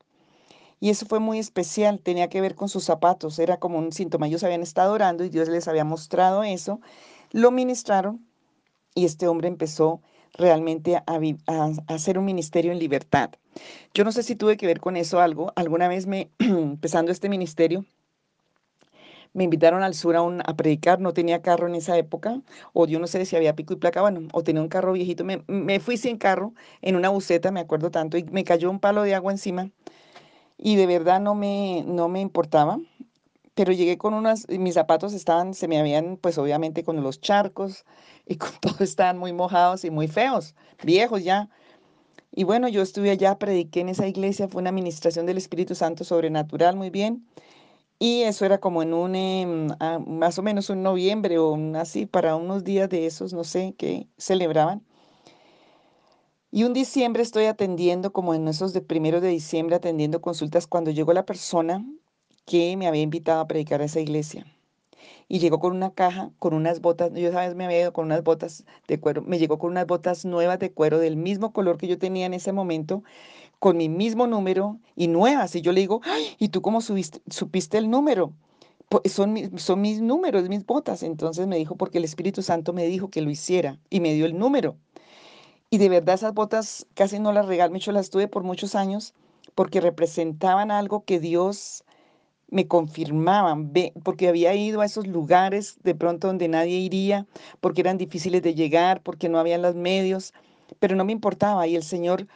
Y 0.80 0.90
eso 0.90 1.06
fue 1.06 1.20
muy 1.20 1.38
especial, 1.38 2.00
tenía 2.00 2.30
que 2.30 2.42
ver 2.42 2.56
con 2.56 2.68
sus 2.68 2.84
zapatos, 2.84 3.38
era 3.38 3.60
como 3.60 3.78
un 3.78 3.92
síntoma. 3.92 4.26
Ellos 4.26 4.44
habían 4.44 4.64
estado 4.64 4.92
orando 4.92 5.24
y 5.24 5.30
Dios 5.30 5.50
les 5.50 5.68
había 5.68 5.86
mostrado 5.86 6.44
eso, 6.44 6.82
lo 7.30 7.52
ministraron 7.52 8.26
y 8.96 9.06
este 9.06 9.28
hombre 9.28 9.50
empezó 9.50 10.02
realmente 10.34 10.96
a, 10.96 11.20
hacer 11.88 12.18
un 12.18 12.26
ministerio 12.26 12.72
en 12.72 12.80
libertad. 12.80 13.32
Yo 13.94 14.04
no 14.04 14.12
sé 14.12 14.24
si 14.24 14.36
tuve 14.36 14.58
que 14.58 14.68
ver 14.68 14.80
con 14.80 14.98
eso 14.98 15.20
algo. 15.20 15.54
Alguna 15.56 15.88
vez 15.88 16.08
me, 16.08 16.30
empezando 16.40 17.12
este 17.12 17.30
ministerio, 17.30 17.86
me 19.34 19.44
invitaron 19.44 19.84
al 19.84 19.96
sur 19.96 20.16
a, 20.16 20.54
predicar, 20.56 21.00
no 21.00 21.14
tenía 21.14 21.42
carro 21.42 21.68
en 21.68 21.76
esa 21.76 21.98
época, 21.98 22.42
o 22.74 22.86
yo 22.86 23.00
no 23.00 23.08
sé 23.08 23.26
si 23.26 23.36
había 23.36 23.56
pico 23.56 23.74
y 23.74 23.78
placa, 23.78 24.02
bueno, 24.02 24.28
o 24.32 24.44
tenía 24.44 24.62
un 24.62 24.70
carro 24.70 24.94
viejito, 24.94 25.24
me, 25.24 25.44
me 25.48 25.80
fui 25.80 25.98
sin 25.98 26.18
carro 26.18 26.54
en 26.82 26.96
una 26.96 27.10
buceta, 27.10 27.52
me 27.52 27.60
acuerdo 27.60 27.90
tanto, 27.90 28.18
y 28.18 28.24
me 28.26 28.44
cayó 28.44 28.70
un 28.70 28.80
palo 28.80 29.02
de 29.02 29.16
agua 29.16 29.32
encima, 29.32 29.72
y 30.58 30.76
de 30.76 30.86
verdad 30.86 31.20
no 31.20 31.34
me, 31.34 31.84
no 31.88 32.10
me 32.10 32.22
importaba, 32.22 32.80
pero 33.56 33.72
llegué 33.72 33.98
con 33.98 34.14
unas, 34.14 34.48
mis 34.50 34.74
zapatos 34.74 35.14
estaban, 35.14 35.54
se 35.54 35.68
me 35.68 35.80
habían, 35.80 36.18
pues 36.18 36.38
obviamente 36.38 36.84
con 36.84 37.02
los 37.04 37.22
charcos 37.22 37.86
y 38.26 38.38
con 38.38 38.52
todo 38.62 38.84
estaban 38.84 39.18
muy 39.18 39.34
mojados 39.34 39.86
y 39.86 39.92
muy 39.92 40.08
feos, 40.08 40.56
viejos 40.84 41.24
ya. 41.24 41.50
Y 42.32 42.46
bueno, 42.46 42.68
yo 42.68 42.82
estuve 42.82 43.12
allá, 43.12 43.38
prediqué 43.38 43.82
en 43.82 43.90
esa 43.90 44.08
iglesia, 44.08 44.48
fue 44.48 44.62
una 44.62 44.72
administración 44.72 45.26
del 45.28 45.38
Espíritu 45.38 45.76
Santo 45.76 46.04
sobrenatural, 46.04 46.76
muy 46.76 46.90
bien. 46.90 47.28
Y 48.00 48.24
eso 48.24 48.46
era 48.46 48.60
como 48.60 48.84
en 48.84 48.94
un, 48.94 49.76
ah, 49.80 50.00
más 50.06 50.40
o 50.40 50.44
menos 50.44 50.70
un 50.70 50.84
noviembre 50.84 51.38
o 51.40 51.56
así, 51.76 52.06
para 52.06 52.36
unos 52.36 52.64
días 52.64 52.90
de 52.90 53.06
esos, 53.06 53.34
no 53.34 53.44
sé, 53.44 53.76
que 53.78 54.08
celebraban. 54.18 54.84
Y 56.52 56.64
un 56.66 56.74
diciembre 56.74 57.24
estoy 57.24 57.46
atendiendo, 57.46 58.14
como 58.14 58.34
en 58.34 58.48
esos 58.48 58.74
de 58.74 58.82
primero 58.82 59.22
de 59.22 59.30
diciembre, 59.30 59.76
atendiendo 59.76 60.22
consultas 60.22 60.68
cuando 60.68 60.92
llegó 60.92 61.14
la 61.14 61.26
persona 61.26 61.86
que 62.46 62.76
me 62.78 62.88
había 62.88 63.02
invitado 63.02 63.42
a 63.42 63.48
predicar 63.48 63.82
a 63.82 63.86
esa 63.86 64.00
iglesia. 64.00 64.46
Y 65.28 65.40
llegó 65.40 65.60
con 65.60 65.76
una 65.76 65.94
caja, 65.94 66.32
con 66.40 66.54
unas 66.54 66.82
botas, 66.82 67.12
yo 67.14 67.32
sabes, 67.32 67.56
me 67.56 67.66
había 67.66 67.82
ido 67.82 67.94
con 67.94 68.06
unas 68.06 68.24
botas 68.24 68.66
de 68.88 69.00
cuero, 69.00 69.22
me 69.22 69.40
llegó 69.40 69.58
con 69.58 69.72
unas 69.72 69.88
botas 69.88 70.26
nuevas 70.26 70.60
de 70.60 70.72
cuero 70.72 71.00
del 71.00 71.18
mismo 71.18 71.54
color 71.54 71.78
que 71.78 71.88
yo 71.88 71.98
tenía 71.98 72.26
en 72.26 72.34
ese 72.34 72.52
momento, 72.52 73.04
con 73.60 73.78
mi 73.78 73.90
mismo 73.90 74.28
número 74.28 74.80
y 74.96 75.08
nuevas. 75.08 75.56
Y 75.56 75.62
yo 75.62 75.72
le 75.72 75.82
digo, 75.82 76.02
¿y 76.38 76.50
tú 76.50 76.62
cómo 76.62 76.82
supiste 76.82 77.78
el 77.78 77.90
número? 77.90 78.34
son, 79.06 79.58
son 79.58 79.82
mis 79.82 80.02
números, 80.02 80.50
mis 80.50 80.66
botas. 80.66 81.04
Entonces 81.04 81.48
me 81.48 81.58
dijo, 81.58 81.76
porque 81.76 81.98
el 81.98 82.04
Espíritu 82.04 82.42
Santo 82.42 82.74
me 82.74 82.86
dijo 82.86 83.10
que 83.10 83.22
lo 83.22 83.32
hiciera 83.32 83.80
y 83.90 84.00
me 84.00 84.14
dio 84.14 84.26
el 84.26 84.38
número. 84.38 84.78
Y 85.70 85.80
de 85.80 85.90
verdad 85.90 86.16
esas 86.16 86.34
botas 86.34 86.86
casi 86.94 87.20
no 87.20 87.32
las 87.34 87.48
regalé, 87.48 87.80
yo 87.80 87.92
las 87.92 88.10
tuve 88.10 88.28
por 88.28 88.44
muchos 88.44 88.76
años 88.76 89.14
porque 89.56 89.82
representaban 89.82 90.72
algo 90.72 91.04
que 91.04 91.20
Dios 91.20 91.84
me 92.54 92.68
confirmaban, 92.68 93.74
porque 94.04 94.30
había 94.30 94.54
ido 94.54 94.82
a 94.82 94.86
esos 94.86 95.08
lugares 95.08 95.78
de 95.84 95.96
pronto 95.96 96.28
donde 96.28 96.48
nadie 96.48 96.78
iría, 96.78 97.26
porque 97.62 97.82
eran 97.82 97.98
difíciles 97.98 98.44
de 98.44 98.54
llegar, 98.54 99.02
porque 99.02 99.28
no 99.28 99.40
habían 99.40 99.64
los 99.64 99.76
medios, 99.76 100.34
pero 100.80 100.96
no 100.96 101.04
me 101.04 101.14
importaba. 101.14 101.66
Y 101.66 101.76
el 101.76 101.84
Señor, 101.84 102.28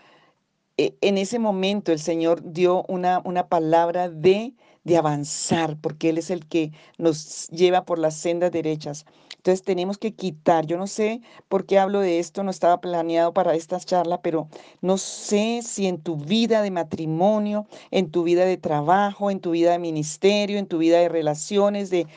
e, 0.77 0.95
en 1.01 1.19
ese 1.19 1.37
momento 1.37 1.91
el 1.91 1.99
Señor 1.99 2.41
dio 2.51 2.83
una, 2.87 3.21
una 3.25 3.47
palabra 3.47 4.09
de, 4.09 4.53
de 4.87 4.97
avanzar, 4.97 5.77
porque 5.81 6.09
Él 6.09 6.17
es 6.17 6.31
el 6.31 6.47
que 6.47 6.71
nos 6.97 7.49
lleva 7.49 7.83
por 7.85 7.99
las 7.99 8.15
sendas 8.15 8.51
derechas. 8.51 9.05
Entonces 9.35 9.63
tenemos 9.63 9.97
que 9.97 10.13
quitar, 10.13 10.65
yo 10.65 10.77
no 10.77 10.87
sé 10.87 11.21
por 11.49 11.65
qué 11.65 11.77
hablo 11.77 11.99
de 11.99 12.19
esto, 12.19 12.41
no 12.43 12.51
estaba 12.51 12.79
planeado 12.79 13.33
para 13.33 13.53
esta 13.53 13.79
charla, 13.79 14.21
pero 14.21 14.47
no 14.81 14.97
sé 14.97 15.61
si 15.61 15.87
en 15.87 16.01
tu 16.01 16.15
vida 16.15 16.61
de 16.61 16.71
matrimonio, 16.71 17.67
en 17.91 18.09
tu 18.11 18.23
vida 18.23 18.45
de 18.45 18.57
trabajo, 18.57 19.29
en 19.29 19.41
tu 19.41 19.51
vida 19.51 19.71
de 19.71 19.79
ministerio, 19.79 20.57
en 20.57 20.67
tu 20.67 20.77
vida 20.79 20.99
de 20.99 21.09
relaciones, 21.09 21.89
de... 21.89 22.07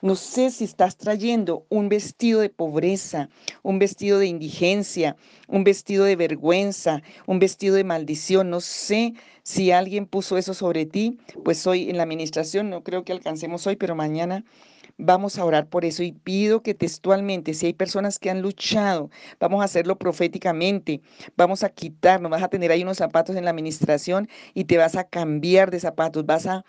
No 0.00 0.14
sé 0.14 0.50
si 0.50 0.64
estás 0.64 0.96
trayendo 0.96 1.66
un 1.70 1.88
vestido 1.88 2.40
de 2.40 2.50
pobreza, 2.50 3.28
un 3.62 3.80
vestido 3.80 4.20
de 4.20 4.26
indigencia, 4.26 5.16
un 5.48 5.64
vestido 5.64 6.04
de 6.04 6.14
vergüenza, 6.14 7.02
un 7.26 7.40
vestido 7.40 7.74
de 7.74 7.82
maldición. 7.82 8.48
No 8.48 8.60
sé 8.60 9.14
si 9.42 9.72
alguien 9.72 10.06
puso 10.06 10.38
eso 10.38 10.54
sobre 10.54 10.86
ti. 10.86 11.18
Pues 11.44 11.66
hoy 11.66 11.90
en 11.90 11.96
la 11.96 12.04
administración, 12.04 12.70
no 12.70 12.84
creo 12.84 13.04
que 13.04 13.12
alcancemos 13.12 13.66
hoy, 13.66 13.74
pero 13.74 13.96
mañana 13.96 14.44
Vamos 14.96 15.38
a 15.38 15.44
orar 15.44 15.68
por 15.68 15.84
eso 15.84 16.02
y 16.02 16.12
pido 16.12 16.62
que 16.62 16.74
textualmente, 16.74 17.54
si 17.54 17.66
hay 17.66 17.72
personas 17.72 18.18
que 18.18 18.30
han 18.30 18.42
luchado, 18.42 19.10
vamos 19.38 19.60
a 19.60 19.64
hacerlo 19.64 19.98
proféticamente, 19.98 21.00
vamos 21.36 21.62
a 21.62 21.68
quitarnos, 21.68 22.30
vas 22.30 22.42
a 22.42 22.48
tener 22.48 22.70
ahí 22.72 22.82
unos 22.82 22.96
zapatos 22.96 23.36
en 23.36 23.44
la 23.44 23.50
administración 23.50 24.28
y 24.54 24.64
te 24.64 24.78
vas 24.78 24.96
a 24.96 25.04
cambiar 25.04 25.70
de 25.70 25.80
zapatos, 25.80 26.26
vas 26.26 26.46
a, 26.46 26.64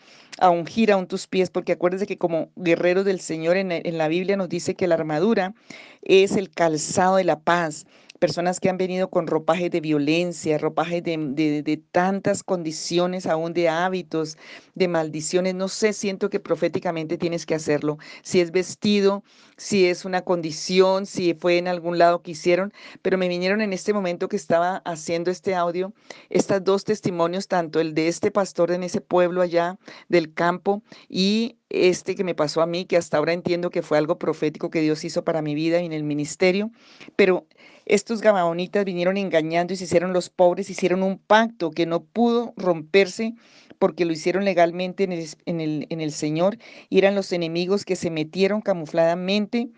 ungir 0.51 0.91
aún 0.91 1.07
tus 1.07 1.27
pies, 1.27 1.49
porque 1.49 1.73
acuérdate 1.73 2.07
que 2.07 2.17
como 2.17 2.49
guerreros 2.55 3.05
del 3.05 3.19
Señor 3.19 3.57
en, 3.57 3.71
en 3.71 3.97
la 3.97 4.07
Biblia 4.07 4.38
nos 4.38 4.49
dice 4.49 4.75
que 4.75 4.88
la 4.88 4.95
armadura 4.95 5.53
es 6.01 6.38
el 6.38 6.49
calzado 6.49 7.17
de 7.17 7.25
la 7.25 7.39
paz 7.39 7.85
personas 8.19 8.59
que 8.59 8.69
han 8.69 8.77
venido 8.77 9.09
con 9.09 9.27
ropajes 9.27 9.71
de 9.71 9.81
violencia, 9.81 10.57
ropajes 10.57 11.03
de, 11.03 11.81
tantas 11.91 12.43
condiciones, 12.43 13.25
aún 13.25 13.53
de 13.53 13.69
hábitos, 13.69 14.38
de 14.75 14.88
maldiciones. 14.88 15.55
No 15.55 15.67
sé, 15.67 15.93
siento 15.93 16.29
que 16.29 16.39
proféticamente 16.39 17.17
tienes 17.17 17.45
que 17.45 17.55
hacerlo. 17.55 17.97
Si 18.21 18.41
es 18.41 18.51
vestido, 18.51 19.23
si 19.57 19.88
es 19.88 20.05
una 20.05 20.21
condición, 20.21 21.05
si 21.05 21.33
fue 21.33 21.57
en 21.57 21.67
algún 21.67 21.97
lado 21.97 22.21
que 22.21 22.31
hicieron, 22.31 22.73
pero 23.01 23.17
me 23.17 23.27
vinieron 23.27 23.61
en 23.61 23.73
este 23.73 23.93
momento 23.93 24.27
que 24.27 24.35
estaba 24.35 24.77
haciendo 24.85 25.31
este 25.31 25.55
audio, 25.55 25.93
estos 26.29 26.63
dos 26.63 26.83
testimonios, 26.83 27.47
tanto 27.47 27.79
el 27.79 27.93
de 27.93 28.07
este 28.07 28.31
pastor 28.31 28.71
en 28.71 28.83
ese 28.83 29.01
pueblo 29.01 29.41
allá 29.41 29.77
del 30.09 30.33
campo 30.33 30.83
y 31.07 31.57
este 31.69 32.15
que 32.15 32.23
me 32.23 32.35
pasó 32.35 32.61
a 32.61 32.65
mí, 32.65 32.85
que 32.85 32.97
hasta 32.97 33.17
ahora 33.17 33.33
entiendo 33.33 33.69
que 33.69 33.81
fue 33.81 33.97
algo 33.97 34.17
profético 34.17 34.69
que 34.69 34.81
Dios 34.81 35.03
hizo 35.03 35.23
para 35.23 35.41
mi 35.41 35.55
vida 35.55 35.81
y 35.81 35.85
en 35.85 35.93
el 35.93 36.03
ministerio, 36.03 36.71
pero 37.15 37.45
estos 37.89 38.22
gabaonitas 38.22 38.86
vinieron 38.86 39.17
engañando 39.17 39.74
y 39.74 39.75
se 39.75 39.86
hicieron 39.86 40.13
los 40.13 40.29
pobres, 40.29 40.69
hicieron 40.69 41.01
un 41.03 41.17
pacto 41.17 41.72
que 41.72 41.88
no 41.88 42.03
pudo 42.03 42.53
romperse 42.55 43.34
porque 43.79 44.05
lo 44.05 44.13
hicieron 44.13 44.46
legalmente 44.46 45.03
en 45.03 45.12
el, 45.12 45.88
en 45.89 46.01
el 46.01 46.12
Señor 46.12 46.58
y 46.89 47.00
eran 47.00 47.15
los 47.15 47.34
enemigos 47.34 47.86
que 47.86 47.96
se 47.96 48.12
metieron 48.12 48.62
camufladamente 48.62 49.69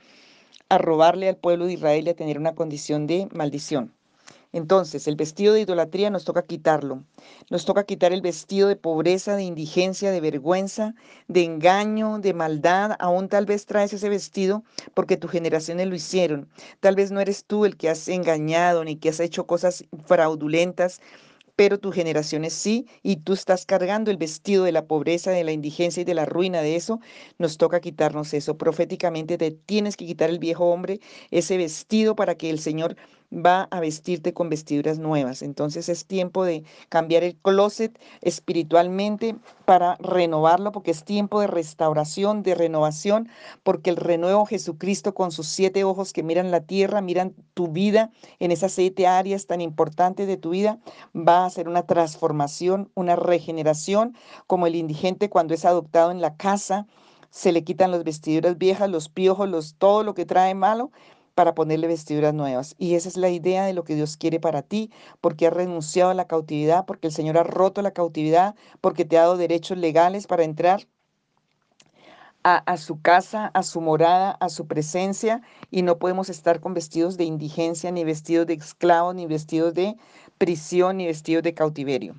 a 0.69 0.77
robarle 0.77 1.29
al 1.29 1.37
pueblo 1.37 1.65
de 1.65 1.73
Israel 1.73 2.07
y 2.07 2.09
a 2.09 2.15
tener 2.15 2.37
una 2.37 2.53
condición 2.53 3.07
de 3.07 3.27
maldición. 3.31 3.93
Entonces, 4.53 5.07
el 5.07 5.15
vestido 5.15 5.53
de 5.53 5.61
idolatría 5.61 6.09
nos 6.09 6.25
toca 6.25 6.43
quitarlo. 6.43 7.03
Nos 7.49 7.65
toca 7.65 7.85
quitar 7.85 8.11
el 8.11 8.21
vestido 8.21 8.67
de 8.67 8.75
pobreza, 8.75 9.35
de 9.35 9.43
indigencia, 9.43 10.11
de 10.11 10.19
vergüenza, 10.19 10.93
de 11.27 11.43
engaño, 11.43 12.19
de 12.19 12.33
maldad. 12.33 12.97
Aún 12.99 13.29
tal 13.29 13.45
vez 13.45 13.65
traes 13.65 13.93
ese 13.93 14.09
vestido 14.09 14.63
porque 14.93 15.17
tu 15.17 15.27
generaciones 15.29 15.87
lo 15.87 15.95
hicieron. 15.95 16.49
Tal 16.81 16.95
vez 16.95 17.11
no 17.11 17.21
eres 17.21 17.45
tú 17.45 17.65
el 17.65 17.77
que 17.77 17.89
has 17.89 18.07
engañado 18.07 18.83
ni 18.83 18.97
que 18.97 19.09
has 19.09 19.21
hecho 19.21 19.47
cosas 19.47 19.85
fraudulentas 20.05 20.99
pero 21.55 21.79
tus 21.79 21.93
generaciones 21.93 22.53
sí, 22.53 22.87
y 23.03 23.17
tú 23.17 23.33
estás 23.33 23.67
cargando 23.67 24.09
el 24.09 24.17
vestido 24.17 24.63
de 24.63 24.71
la 24.71 24.87
pobreza, 24.87 25.29
de 25.29 25.43
la 25.43 25.51
indigencia 25.51 26.01
y 26.01 26.05
de 26.05 26.15
la 26.15 26.25
ruina 26.25 26.61
de 26.61 26.75
eso, 26.75 26.99
nos 27.37 27.57
toca 27.57 27.81
quitarnos 27.81 28.33
eso. 28.33 28.57
Proféticamente 28.57 29.37
te 29.37 29.51
tienes 29.51 29.95
que 29.95 30.07
quitar 30.07 30.31
el 30.31 30.39
viejo 30.39 30.65
hombre, 30.65 31.01
ese 31.29 31.57
vestido 31.57 32.15
para 32.15 32.33
que 32.33 32.49
el 32.49 32.59
Señor 32.59 32.95
va 33.31 33.67
a 33.71 33.79
vestirte 33.79 34.33
con 34.33 34.49
vestiduras 34.49 34.99
nuevas. 34.99 35.41
Entonces 35.41 35.89
es 35.89 36.05
tiempo 36.05 36.43
de 36.43 36.63
cambiar 36.89 37.23
el 37.23 37.35
closet 37.37 37.97
espiritualmente 38.21 39.35
para 39.65 39.95
renovarlo, 39.95 40.71
porque 40.71 40.91
es 40.91 41.03
tiempo 41.03 41.39
de 41.39 41.47
restauración, 41.47 42.43
de 42.43 42.55
renovación, 42.55 43.29
porque 43.63 43.89
el 43.89 43.95
renuevo 43.95 44.45
Jesucristo 44.45 45.13
con 45.13 45.31
sus 45.31 45.47
siete 45.47 45.83
ojos 45.83 46.13
que 46.13 46.23
miran 46.23 46.51
la 46.51 46.61
tierra, 46.61 47.01
miran 47.01 47.33
tu 47.53 47.69
vida 47.69 48.11
en 48.39 48.51
esas 48.51 48.73
siete 48.73 49.07
áreas 49.07 49.47
tan 49.47 49.61
importantes 49.61 50.27
de 50.27 50.37
tu 50.37 50.49
vida, 50.49 50.79
va 51.15 51.43
a 51.43 51.45
hacer 51.45 51.69
una 51.69 51.85
transformación, 51.85 52.91
una 52.95 53.15
regeneración, 53.15 54.15
como 54.47 54.67
el 54.67 54.75
indigente 54.75 55.29
cuando 55.29 55.53
es 55.53 55.65
adoptado 55.65 56.11
en 56.11 56.21
la 56.21 56.35
casa, 56.35 56.87
se 57.29 57.53
le 57.53 57.63
quitan 57.63 57.91
las 57.91 58.03
vestiduras 58.03 58.57
viejas, 58.57 58.89
los 58.89 59.07
piojos, 59.07 59.75
todo 59.77 60.03
lo 60.03 60.13
que 60.13 60.25
trae 60.25 60.53
malo 60.53 60.91
para 61.35 61.55
ponerle 61.55 61.87
vestiduras 61.87 62.33
nuevas. 62.33 62.75
Y 62.77 62.95
esa 62.95 63.09
es 63.09 63.17
la 63.17 63.29
idea 63.29 63.65
de 63.65 63.73
lo 63.73 63.83
que 63.83 63.95
Dios 63.95 64.17
quiere 64.17 64.39
para 64.39 64.61
ti, 64.61 64.91
porque 65.21 65.47
has 65.47 65.53
renunciado 65.53 66.11
a 66.11 66.13
la 66.13 66.27
cautividad, 66.27 66.85
porque 66.85 67.07
el 67.07 67.13
Señor 67.13 67.37
ha 67.37 67.43
roto 67.43 67.81
la 67.81 67.91
cautividad, 67.91 68.55
porque 68.81 69.05
te 69.05 69.17
ha 69.17 69.21
dado 69.21 69.37
derechos 69.37 69.77
legales 69.77 70.27
para 70.27 70.43
entrar 70.43 70.87
a, 72.43 72.77
su 72.77 73.01
casa, 73.01 73.51
a 73.53 73.63
su 73.63 73.81
morada, 73.81 74.31
a 74.39 74.49
su 74.49 74.65
presencia, 74.67 75.41
y 75.69 75.83
no 75.83 75.99
podemos 75.99 76.29
estar 76.29 76.59
con 76.59 76.73
vestidos 76.73 77.17
de 77.17 77.25
indigencia, 77.25 77.91
ni 77.91 78.03
vestidos 78.03 78.47
de 78.47 78.53
esclavos, 78.53 79.13
ni 79.15 79.27
vestidos 79.27 79.73
de 79.73 79.95
prisión, 80.37 80.97
ni 80.97 81.05
vestidos 81.05 81.43
de 81.43 81.53
cautiverio. 81.53 82.15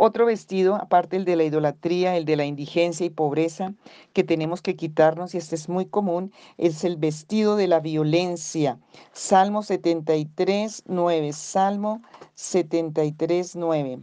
Otro 0.00 0.26
vestido, 0.26 0.76
aparte 0.76 1.16
el 1.16 1.24
de 1.24 1.34
la 1.34 1.42
idolatría, 1.42 2.16
el 2.16 2.24
de 2.24 2.36
la 2.36 2.44
indigencia 2.44 3.04
y 3.04 3.10
pobreza, 3.10 3.74
que 4.12 4.22
tenemos 4.22 4.62
que 4.62 4.76
quitarnos, 4.76 5.34
y 5.34 5.38
este 5.38 5.56
es 5.56 5.68
muy 5.68 5.86
común, 5.86 6.32
es 6.56 6.84
el 6.84 6.96
vestido 6.96 7.56
de 7.56 7.66
la 7.66 7.80
violencia. 7.80 8.78
Salmo 9.12 9.64
73, 9.64 10.84
9. 10.86 11.32
Salmo 11.32 12.00
73, 12.36 13.56
9. 13.56 13.98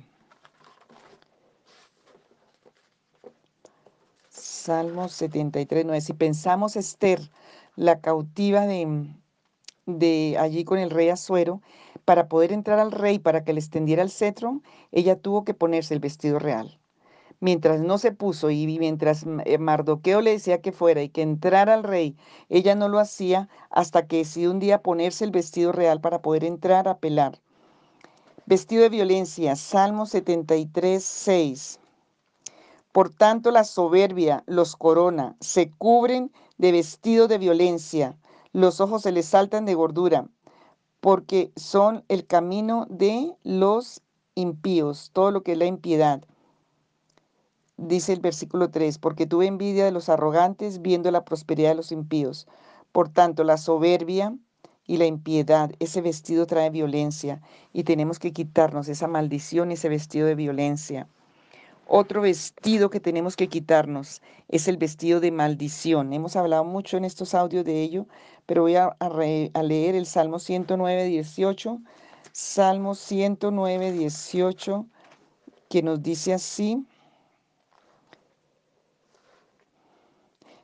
Salmo 4.28 5.08
73, 5.08 5.86
9. 5.86 6.02
Si 6.02 6.12
pensamos 6.12 6.76
Esther, 6.76 7.22
la 7.78 8.02
cautiva 8.02 8.66
de, 8.68 9.08
de 9.86 10.36
allí 10.38 10.66
con 10.66 10.78
el 10.78 10.90
rey 10.90 11.08
Azuero, 11.08 11.62
para 12.06 12.28
poder 12.28 12.52
entrar 12.52 12.80
al 12.80 12.92
rey, 12.92 13.20
para 13.20 13.44
que 13.44 13.54
le 13.54 13.60
extendiera 13.60 14.04
el 14.04 14.12
cetro, 14.12 14.62
ella 14.92 15.20
tuvo 15.20 15.44
que 15.44 15.54
ponerse 15.54 15.94
el 15.96 16.00
vestido 16.00 16.40
real. 16.40 16.80
Mientras 17.40 17.82
no 17.82 17.98
se 17.98 18.12
puso 18.12 18.50
y 18.50 18.66
mientras 18.80 19.26
eh, 19.46 19.58
Mardoqueo 19.58 20.22
le 20.22 20.32
decía 20.32 20.62
que 20.62 20.72
fuera 20.72 21.02
y 21.02 21.10
que 21.10 21.22
entrara 21.22 21.74
al 21.74 21.84
rey, 21.84 22.16
ella 22.48 22.76
no 22.76 22.88
lo 22.88 23.00
hacía 23.00 23.50
hasta 23.70 24.08
que 24.08 24.18
decidió 24.18 24.52
un 24.52 24.60
día 24.60 24.82
ponerse 24.82 25.26
el 25.26 25.32
vestido 25.32 25.72
real 25.72 26.00
para 26.00 26.22
poder 26.22 26.46
entrar 26.46 26.88
a 26.88 27.00
pelar. 27.00 27.40
Vestido 28.46 28.84
de 28.84 28.90
violencia, 28.90 29.56
Salmo 29.56 30.06
73, 30.06 31.04
6. 31.04 31.80
Por 32.92 33.10
tanto, 33.10 33.52
la 33.52 33.64
soberbia 33.66 34.44
los 34.46 34.76
corona, 34.76 35.36
se 35.42 35.70
cubren 35.72 36.32
de 36.58 36.72
vestido 36.72 37.28
de 37.28 37.38
violencia, 37.38 38.16
los 38.54 38.80
ojos 38.80 39.02
se 39.02 39.12
les 39.12 39.26
saltan 39.26 39.66
de 39.66 39.74
gordura, 39.74 40.30
porque 41.06 41.52
son 41.56 42.04
el 42.08 42.26
camino 42.26 42.88
de 42.90 43.36
los 43.44 44.02
impíos, 44.34 45.12
todo 45.14 45.30
lo 45.30 45.44
que 45.44 45.52
es 45.52 45.58
la 45.60 45.68
impiedad. 45.68 46.24
Dice 47.78 48.12
el 48.12 48.22
versículo 48.22 48.72
3, 48.72 48.98
porque 48.98 49.28
tuve 49.28 49.46
envidia 49.46 49.86
de 49.86 49.92
los 49.92 50.10
arrogantes 50.10 50.82
viendo 50.82 51.12
la 51.12 51.24
prosperidad 51.24 51.70
de 51.70 51.76
los 51.76 51.92
impíos. 51.92 52.48
Por 52.92 53.10
tanto, 53.10 53.44
la 53.44 53.58
soberbia 53.58 54.36
y 54.88 54.98
la 54.98 55.06
impiedad, 55.06 55.70
ese 55.78 56.02
vestido 56.02 56.48
trae 56.48 56.72
violencia 56.72 57.40
y 57.72 57.84
tenemos 57.84 58.18
que 58.18 58.34
quitarnos 58.34 58.88
esa 58.88 59.06
maldición 59.08 59.70
y 59.70 59.76
ese 59.76 59.90
vestido 59.90 60.26
de 60.26 60.34
violencia. 60.34 61.08
Otro 61.88 62.22
vestido 62.22 62.90
que 62.90 63.00
tenemos 63.00 63.36
que 63.36 63.48
quitarnos 63.48 64.22
es 64.50 64.68
el 64.68 64.78
vestido 64.78 65.20
de 65.20 65.32
maldición. 65.32 66.14
Hemos 66.14 66.36
hablado 66.36 66.64
mucho 66.64 66.98
en 66.98 67.06
estos 67.06 67.36
audios 67.36 67.64
de 67.64 67.84
ello, 67.84 68.08
pero 68.48 68.64
voy 68.64 68.76
a, 68.76 68.96
leer 69.62 69.94
el 69.94 70.08
Salmo 70.08 70.40
109, 70.40 71.06
18. 71.06 71.80
Salmo 72.32 72.96
109, 72.96 73.92
18, 73.92 74.86
que 75.70 75.84
nos 75.84 76.02
dice 76.02 76.34
así. 76.34 76.84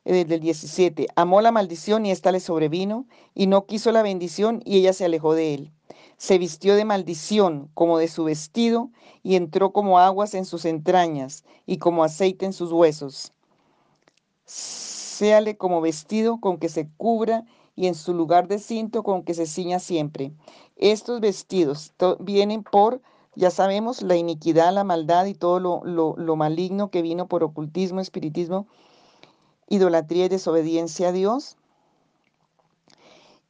Desde 0.03 0.35
el 0.35 0.41
17, 0.41 1.07
amó 1.15 1.41
la 1.41 1.51
maldición 1.51 2.05
y 2.07 2.11
ésta 2.11 2.31
le 2.31 2.39
sobrevino, 2.39 3.05
y 3.35 3.45
no 3.45 3.67
quiso 3.67 3.91
la 3.91 4.01
bendición 4.01 4.63
y 4.65 4.79
ella 4.79 4.93
se 4.93 5.05
alejó 5.05 5.35
de 5.35 5.53
él 5.53 5.71
se 6.21 6.37
vistió 6.37 6.75
de 6.75 6.85
maldición 6.85 7.71
como 7.73 7.97
de 7.97 8.07
su 8.07 8.25
vestido 8.25 8.91
y 9.23 9.37
entró 9.37 9.73
como 9.73 9.97
aguas 9.97 10.35
en 10.35 10.45
sus 10.45 10.65
entrañas 10.65 11.43
y 11.65 11.79
como 11.79 12.03
aceite 12.03 12.45
en 12.45 12.53
sus 12.53 12.71
huesos. 12.71 13.33
Séale 14.45 15.57
como 15.57 15.81
vestido 15.81 16.39
con 16.39 16.59
que 16.59 16.69
se 16.69 16.87
cubra 16.95 17.43
y 17.75 17.87
en 17.87 17.95
su 17.95 18.13
lugar 18.13 18.47
de 18.47 18.59
cinto 18.59 19.01
con 19.01 19.23
que 19.23 19.33
se 19.33 19.47
ciña 19.47 19.79
siempre. 19.79 20.31
Estos 20.75 21.21
vestidos 21.21 21.91
vienen 22.19 22.61
por, 22.61 23.01
ya 23.33 23.49
sabemos, 23.49 24.03
la 24.03 24.15
iniquidad, 24.15 24.71
la 24.75 24.83
maldad 24.83 25.25
y 25.25 25.33
todo 25.33 25.59
lo, 25.59 25.81
lo 25.83 26.35
maligno 26.35 26.91
que 26.91 27.01
vino 27.01 27.27
por 27.27 27.43
ocultismo, 27.43 27.99
espiritismo, 27.99 28.67
idolatría 29.69 30.25
y 30.25 30.29
desobediencia 30.29 31.07
a 31.07 31.13
Dios. 31.13 31.57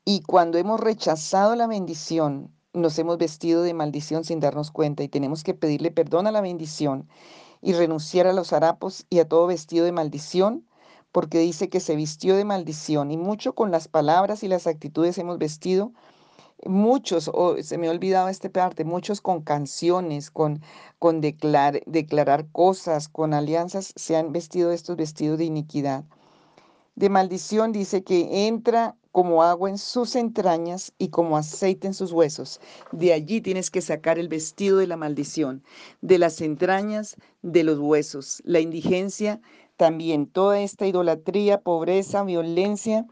Y 0.05 0.21
cuando 0.21 0.57
hemos 0.57 0.79
rechazado 0.79 1.57
la 1.57 1.67
bendición, 1.67 2.49
nos 2.73 2.97
hemos 2.99 3.17
vestido 3.17 3.63
de 3.63 3.73
maldición 3.73 4.23
sin 4.23 4.39
darnos 4.39 4.71
cuenta 4.71 5.03
y 5.03 5.09
tenemos 5.09 5.43
que 5.43 5.53
pedirle 5.53 5.91
perdón 5.91 6.27
a 6.27 6.31
la 6.31 6.41
bendición 6.41 7.07
y 7.61 7.73
renunciar 7.73 8.27
a 8.27 8.33
los 8.33 8.53
harapos 8.53 9.05
y 9.09 9.19
a 9.19 9.27
todo 9.27 9.47
vestido 9.47 9.85
de 9.85 9.91
maldición, 9.91 10.65
porque 11.11 11.39
dice 11.39 11.69
que 11.69 11.79
se 11.79 11.95
vistió 11.95 12.35
de 12.35 12.45
maldición 12.45 13.11
y 13.11 13.17
mucho 13.17 13.53
con 13.53 13.71
las 13.71 13.87
palabras 13.87 14.43
y 14.43 14.47
las 14.47 14.67
actitudes 14.67 15.17
hemos 15.17 15.37
vestido. 15.37 15.91
Muchos, 16.65 17.29
se 17.63 17.77
me 17.77 17.87
ha 17.87 17.91
olvidado 17.91 18.29
esta 18.29 18.49
parte, 18.49 18.85
muchos 18.85 19.19
con 19.19 19.41
canciones, 19.41 20.31
con, 20.31 20.61
con 20.99 21.19
declarar 21.21 22.47
cosas, 22.51 23.09
con 23.09 23.33
alianzas, 23.33 23.93
se 23.95 24.15
han 24.15 24.31
vestido 24.31 24.71
estos 24.71 24.95
vestidos 24.95 25.39
de 25.39 25.45
iniquidad. 25.45 26.05
De 26.95 27.09
maldición 27.09 27.71
dice 27.71 28.03
que 28.03 28.47
entra 28.47 28.95
como 29.11 29.43
agua 29.43 29.69
en 29.69 29.77
sus 29.77 30.15
entrañas 30.15 30.93
y 30.97 31.09
como 31.09 31.37
aceite 31.37 31.87
en 31.87 31.93
sus 31.93 32.11
huesos. 32.11 32.59
De 32.91 33.13
allí 33.13 33.41
tienes 33.41 33.69
que 33.69 33.81
sacar 33.81 34.19
el 34.19 34.29
vestido 34.29 34.77
de 34.77 34.87
la 34.87 34.97
maldición, 34.97 35.63
de 36.01 36.17
las 36.17 36.41
entrañas, 36.41 37.15
de 37.41 37.63
los 37.63 37.79
huesos. 37.79 38.41
La 38.45 38.59
indigencia 38.59 39.41
también, 39.77 40.27
toda 40.27 40.61
esta 40.61 40.87
idolatría, 40.87 41.61
pobreza, 41.61 42.23
violencia 42.23 43.05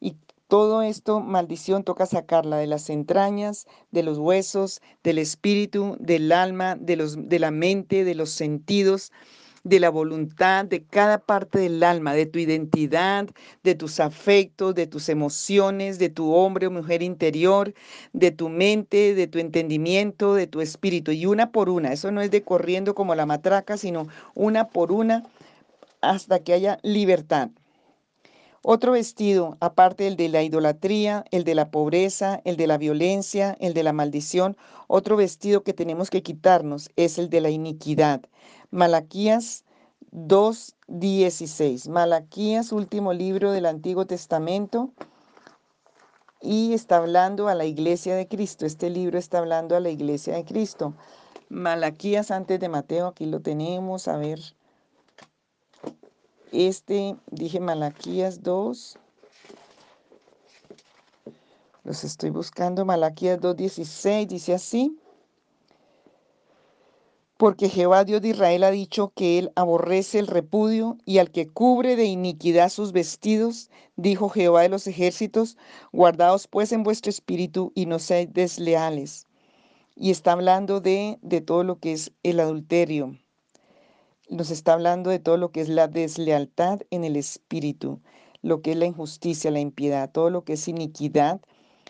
y 0.00 0.16
todo 0.48 0.82
esto, 0.82 1.20
maldición, 1.20 1.84
toca 1.84 2.06
sacarla 2.06 2.56
de 2.56 2.66
las 2.66 2.90
entrañas, 2.90 3.66
de 3.92 4.02
los 4.02 4.18
huesos, 4.18 4.82
del 5.04 5.18
espíritu, 5.18 5.96
del 6.00 6.32
alma, 6.32 6.76
de, 6.76 6.96
los, 6.96 7.28
de 7.28 7.38
la 7.38 7.50
mente, 7.50 8.04
de 8.04 8.14
los 8.14 8.30
sentidos 8.30 9.12
de 9.62 9.80
la 9.80 9.90
voluntad, 9.90 10.64
de 10.64 10.82
cada 10.84 11.18
parte 11.18 11.58
del 11.58 11.82
alma, 11.82 12.14
de 12.14 12.26
tu 12.26 12.38
identidad, 12.38 13.28
de 13.62 13.74
tus 13.74 14.00
afectos, 14.00 14.74
de 14.74 14.86
tus 14.86 15.08
emociones, 15.08 15.98
de 15.98 16.08
tu 16.08 16.32
hombre 16.32 16.66
o 16.66 16.70
mujer 16.70 17.02
interior, 17.02 17.74
de 18.12 18.30
tu 18.30 18.48
mente, 18.48 19.14
de 19.14 19.26
tu 19.26 19.38
entendimiento, 19.38 20.34
de 20.34 20.46
tu 20.46 20.60
espíritu. 20.60 21.12
Y 21.12 21.26
una 21.26 21.52
por 21.52 21.68
una, 21.68 21.92
eso 21.92 22.10
no 22.10 22.22
es 22.22 22.30
de 22.30 22.42
corriendo 22.42 22.94
como 22.94 23.14
la 23.14 23.26
matraca, 23.26 23.76
sino 23.76 24.08
una 24.34 24.68
por 24.68 24.92
una 24.92 25.24
hasta 26.00 26.38
que 26.40 26.54
haya 26.54 26.78
libertad. 26.82 27.50
Otro 28.62 28.92
vestido, 28.92 29.56
aparte 29.60 30.04
del 30.04 30.16
de 30.16 30.28
la 30.28 30.42
idolatría, 30.42 31.24
el 31.30 31.44
de 31.44 31.54
la 31.54 31.70
pobreza, 31.70 32.42
el 32.44 32.58
de 32.58 32.66
la 32.66 32.76
violencia, 32.76 33.56
el 33.58 33.72
de 33.72 33.82
la 33.82 33.94
maldición, 33.94 34.54
otro 34.86 35.16
vestido 35.16 35.62
que 35.62 35.72
tenemos 35.72 36.10
que 36.10 36.22
quitarnos 36.22 36.90
es 36.96 37.16
el 37.16 37.30
de 37.30 37.40
la 37.40 37.48
iniquidad. 37.48 38.20
Malaquías 38.70 39.64
2.16. 40.12 41.88
Malaquías, 41.88 42.72
último 42.72 43.12
libro 43.12 43.52
del 43.52 43.66
Antiguo 43.66 44.06
Testamento, 44.06 44.90
y 46.40 46.72
está 46.72 46.96
hablando 46.96 47.48
a 47.48 47.54
la 47.54 47.64
iglesia 47.64 48.14
de 48.14 48.26
Cristo. 48.28 48.66
Este 48.66 48.90
libro 48.90 49.18
está 49.18 49.38
hablando 49.38 49.76
a 49.76 49.80
la 49.80 49.90
iglesia 49.90 50.34
de 50.34 50.44
Cristo. 50.44 50.94
Malaquías 51.48 52.30
antes 52.30 52.60
de 52.60 52.68
Mateo, 52.68 53.08
aquí 53.08 53.26
lo 53.26 53.40
tenemos, 53.40 54.08
a 54.08 54.16
ver. 54.16 54.40
Este, 56.52 57.16
dije 57.30 57.60
Malaquías 57.60 58.42
2. 58.42 58.98
Los 61.84 62.04
estoy 62.04 62.30
buscando. 62.30 62.84
Malaquías 62.84 63.40
2.16 63.40 64.26
dice 64.26 64.54
así. 64.54 64.99
Porque 67.40 67.70
Jehová 67.70 68.04
Dios 68.04 68.20
de 68.20 68.28
Israel 68.28 68.64
ha 68.64 68.70
dicho 68.70 69.14
que 69.16 69.38
él 69.38 69.50
aborrece 69.56 70.18
el 70.18 70.26
repudio 70.26 70.98
y 71.06 71.16
al 71.16 71.30
que 71.30 71.48
cubre 71.48 71.96
de 71.96 72.04
iniquidad 72.04 72.68
sus 72.68 72.92
vestidos, 72.92 73.70
dijo 73.96 74.28
Jehová 74.28 74.60
de 74.60 74.68
los 74.68 74.86
ejércitos, 74.86 75.56
guardaos 75.90 76.46
pues 76.48 76.70
en 76.70 76.82
vuestro 76.82 77.08
espíritu 77.08 77.72
y 77.74 77.86
no 77.86 77.98
seáis 77.98 78.30
desleales. 78.30 79.26
Y 79.96 80.10
está 80.10 80.32
hablando 80.32 80.82
de, 80.82 81.18
de 81.22 81.40
todo 81.40 81.64
lo 81.64 81.78
que 81.78 81.94
es 81.94 82.12
el 82.22 82.40
adulterio 82.40 83.16
nos 84.30 84.50
está 84.50 84.74
hablando 84.74 85.10
de 85.10 85.18
todo 85.18 85.36
lo 85.36 85.50
que 85.50 85.60
es 85.60 85.68
la 85.68 85.88
deslealtad 85.88 86.82
en 86.90 87.04
el 87.04 87.16
espíritu, 87.16 88.00
lo 88.42 88.62
que 88.62 88.72
es 88.72 88.76
la 88.76 88.86
injusticia, 88.86 89.50
la 89.50 89.60
impiedad, 89.60 90.10
todo 90.10 90.30
lo 90.30 90.44
que 90.44 90.52
es 90.52 90.68
iniquidad. 90.68 91.40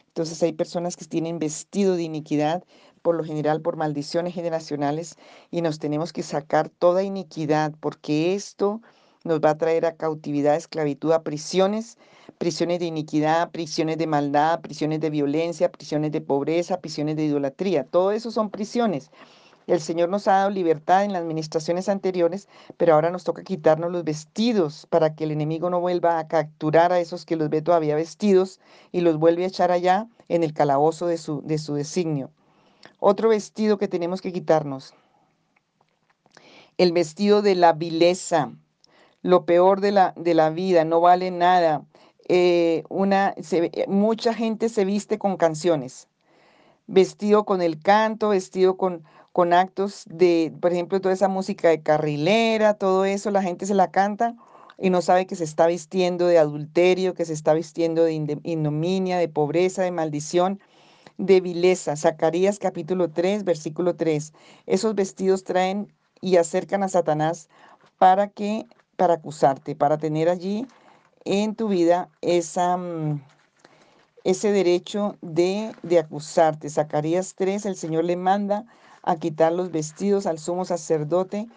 Entonces 0.07 0.43
hay 0.43 0.53
personas 0.53 0.97
que 0.97 1.05
tienen 1.05 1.39
vestido 1.39 1.97
de 1.97 2.03
iniquidad, 2.03 2.65
por 3.03 3.15
lo 3.15 3.25
general 3.25 3.61
por 3.61 3.77
maldiciones 3.77 4.35
generacionales, 4.35 5.17
y 5.51 5.63
nos 5.63 5.79
tenemos 5.79 6.13
que 6.13 6.23
sacar 6.23 6.69
toda 6.69 7.03
iniquidad, 7.03 7.73
porque 7.81 8.35
esto 8.35 8.81
nos 9.25 9.41
va 9.41 9.51
a 9.51 9.59
traer 9.59 9.87
a 9.87 9.97
cautividad, 9.97 10.57
esclavitud, 10.57 11.13
a 11.13 11.23
prisiones, 11.23 11.99
prisiones 12.39 12.79
de 12.81 12.87
iniquidad, 12.87 13.51
prisiones 13.51 13.99
de 13.99 14.07
maldad, 14.07 14.61
prisiones 14.61 15.01
de 15.01 15.11
violencia, 15.11 15.71
prisiones 15.71 16.13
de 16.13 16.21
pobreza, 16.23 16.81
prisiones 16.81 17.17
de 17.17 17.25
idolatría. 17.25 17.85
Todo 17.85 18.13
eso 18.13 18.31
son 18.31 18.51
prisiones 18.51 19.11
El 19.67 19.81
Señor 19.81 20.09
nos 20.11 20.29
ha 20.29 20.33
dado 20.33 20.51
libertad 20.51 21.05
en 21.05 21.13
las 21.13 21.23
administraciones 21.23 21.89
anteriores, 21.89 22.49
pero 22.77 22.95
ahora 22.95 23.11
nos 23.11 23.25
toca 23.25 23.43
quitarnos 23.45 23.93
los 23.93 24.05
vestidos 24.05 24.87
para 24.91 25.15
que 25.15 25.25
el 25.25 25.31
enemigo 25.33 25.71
no 25.71 25.81
vuelva 25.81 26.19
a 26.19 26.29
capturar 26.29 26.93
a 26.93 27.01
esos 27.01 27.25
que 27.25 27.37
los 27.37 27.51
ve 27.51 27.63
todavía 27.63 27.95
vestidos 27.95 28.61
y 28.93 29.01
los 29.03 29.19
vuelve 29.19 29.45
a 29.45 29.49
echar 29.49 29.71
allá 29.71 30.09
en 30.29 30.43
el 30.43 30.53
calabozo 30.55 31.07
de 31.07 31.19
su, 31.19 31.43
de 31.43 31.59
su 31.59 31.75
designio. 31.75 32.31
Otro 33.01 33.31
vestido 33.31 33.79
que 33.79 33.89
tenemos 33.89 34.21
que 34.21 34.33
quitarnos, 34.33 34.95
el 36.77 36.93
vestido 36.93 37.43
de 37.43 37.55
la 37.55 37.73
vileza, 37.73 38.53
lo 39.23 39.45
peor 39.45 39.81
de 39.81 39.93
la, 39.93 40.13
de 40.17 40.35
la 40.35 40.51
vida, 40.51 40.85
no 40.85 41.01
vale 41.01 41.31
nada. 41.31 41.83
Eh, 42.29 42.85
una, 42.89 43.35
mucha 43.89 44.35
gente 44.35 44.69
se 44.69 44.85
viste 44.85 45.19
con 45.19 45.37
canciones, 45.37 46.09
vestido 46.87 47.45
con 47.45 47.63
el 47.63 47.81
canto, 47.81 48.29
vestido 48.29 48.77
con, 48.77 49.03
con 49.33 49.53
actos 49.53 50.05
de, 50.07 50.53
por 50.61 50.73
ejemplo, 50.73 51.01
toda 51.01 51.15
esa 51.15 51.29
música 51.29 51.69
de 51.69 51.83
carrilera, 51.83 52.75
todo 52.75 53.05
eso, 53.05 53.31
la 53.31 53.43
gente 53.43 53.67
se 53.67 53.75
la 53.75 53.91
canta 53.91 54.37
y 54.79 54.91
no 54.91 55.03
sabe 55.03 55.27
que 55.27 55.37
se 55.37 55.45
está 55.45 55.67
vistiendo 55.67 56.27
de 56.27 56.39
adulterio, 56.39 57.15
que 57.15 57.25
se 57.25 57.33
está 57.33 57.53
vistiendo 57.53 58.05
de 58.05 58.41
ignominia, 58.45 59.19
de 59.19 59.29
pobreza, 59.29 59.83
de 59.83 59.91
maldición, 59.91 60.61
de 61.21 61.41
vileza. 61.43 61.97
Zacarías 61.97 62.59
capítulo 62.59 63.11
3, 63.11 63.45
versículo 63.45 63.95
3. 63.95 64.33
Esos 64.67 64.95
vestidos 64.95 65.45
traen 65.45 65.93
y 66.23 66.37
acercan 66.37 66.83
a 66.83 66.89
Satanás 66.89 67.49
para 67.99 68.29
que 68.29 68.67
para 68.97 69.15
acusarte, 69.15 69.77
para 69.77 69.99
tener 69.99 70.29
allí 70.29 70.67
en 71.25 71.55
tu 71.55 71.69
vida 71.69 72.09
esa 72.23 72.77
mm, 72.77 73.23
ese 74.25 74.53
derecho 74.53 75.17
de, 75.21 75.75
de 75.83 75.99
acusarte. 75.99 76.71
Zacarías 76.71 77.35
3, 77.35 77.67
el 77.67 77.77
Señor 77.77 78.05
le 78.05 78.17
manda 78.17 78.65
a 79.03 79.17
quitar 79.17 79.53
los 79.53 79.71
vestidos 79.71 80.27
al 80.27 80.39
sumo 80.39 80.65
sacerdote 80.65 81.49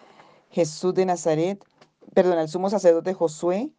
Jesús 0.50 0.94
de 0.94 1.06
Nazaret, 1.06 1.62
perdón, 2.14 2.38
al 2.38 2.48
sumo 2.48 2.70
sacerdote 2.70 3.14
Josué, 3.14 3.70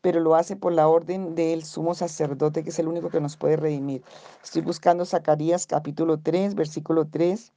pero 0.00 0.20
lo 0.20 0.34
hace 0.34 0.56
por 0.56 0.72
la 0.72 0.88
orden 0.88 1.34
del 1.34 1.64
sumo 1.64 1.94
sacerdote, 1.94 2.62
que 2.62 2.70
es 2.70 2.78
el 2.78 2.88
único 2.88 3.10
que 3.10 3.20
nos 3.20 3.36
puede 3.36 3.56
redimir. 3.56 4.02
Estoy 4.42 4.62
buscando 4.62 5.04
Zacarías 5.04 5.66
capítulo 5.66 6.18
3, 6.18 6.54
versículo 6.54 7.06
3, 7.06 7.52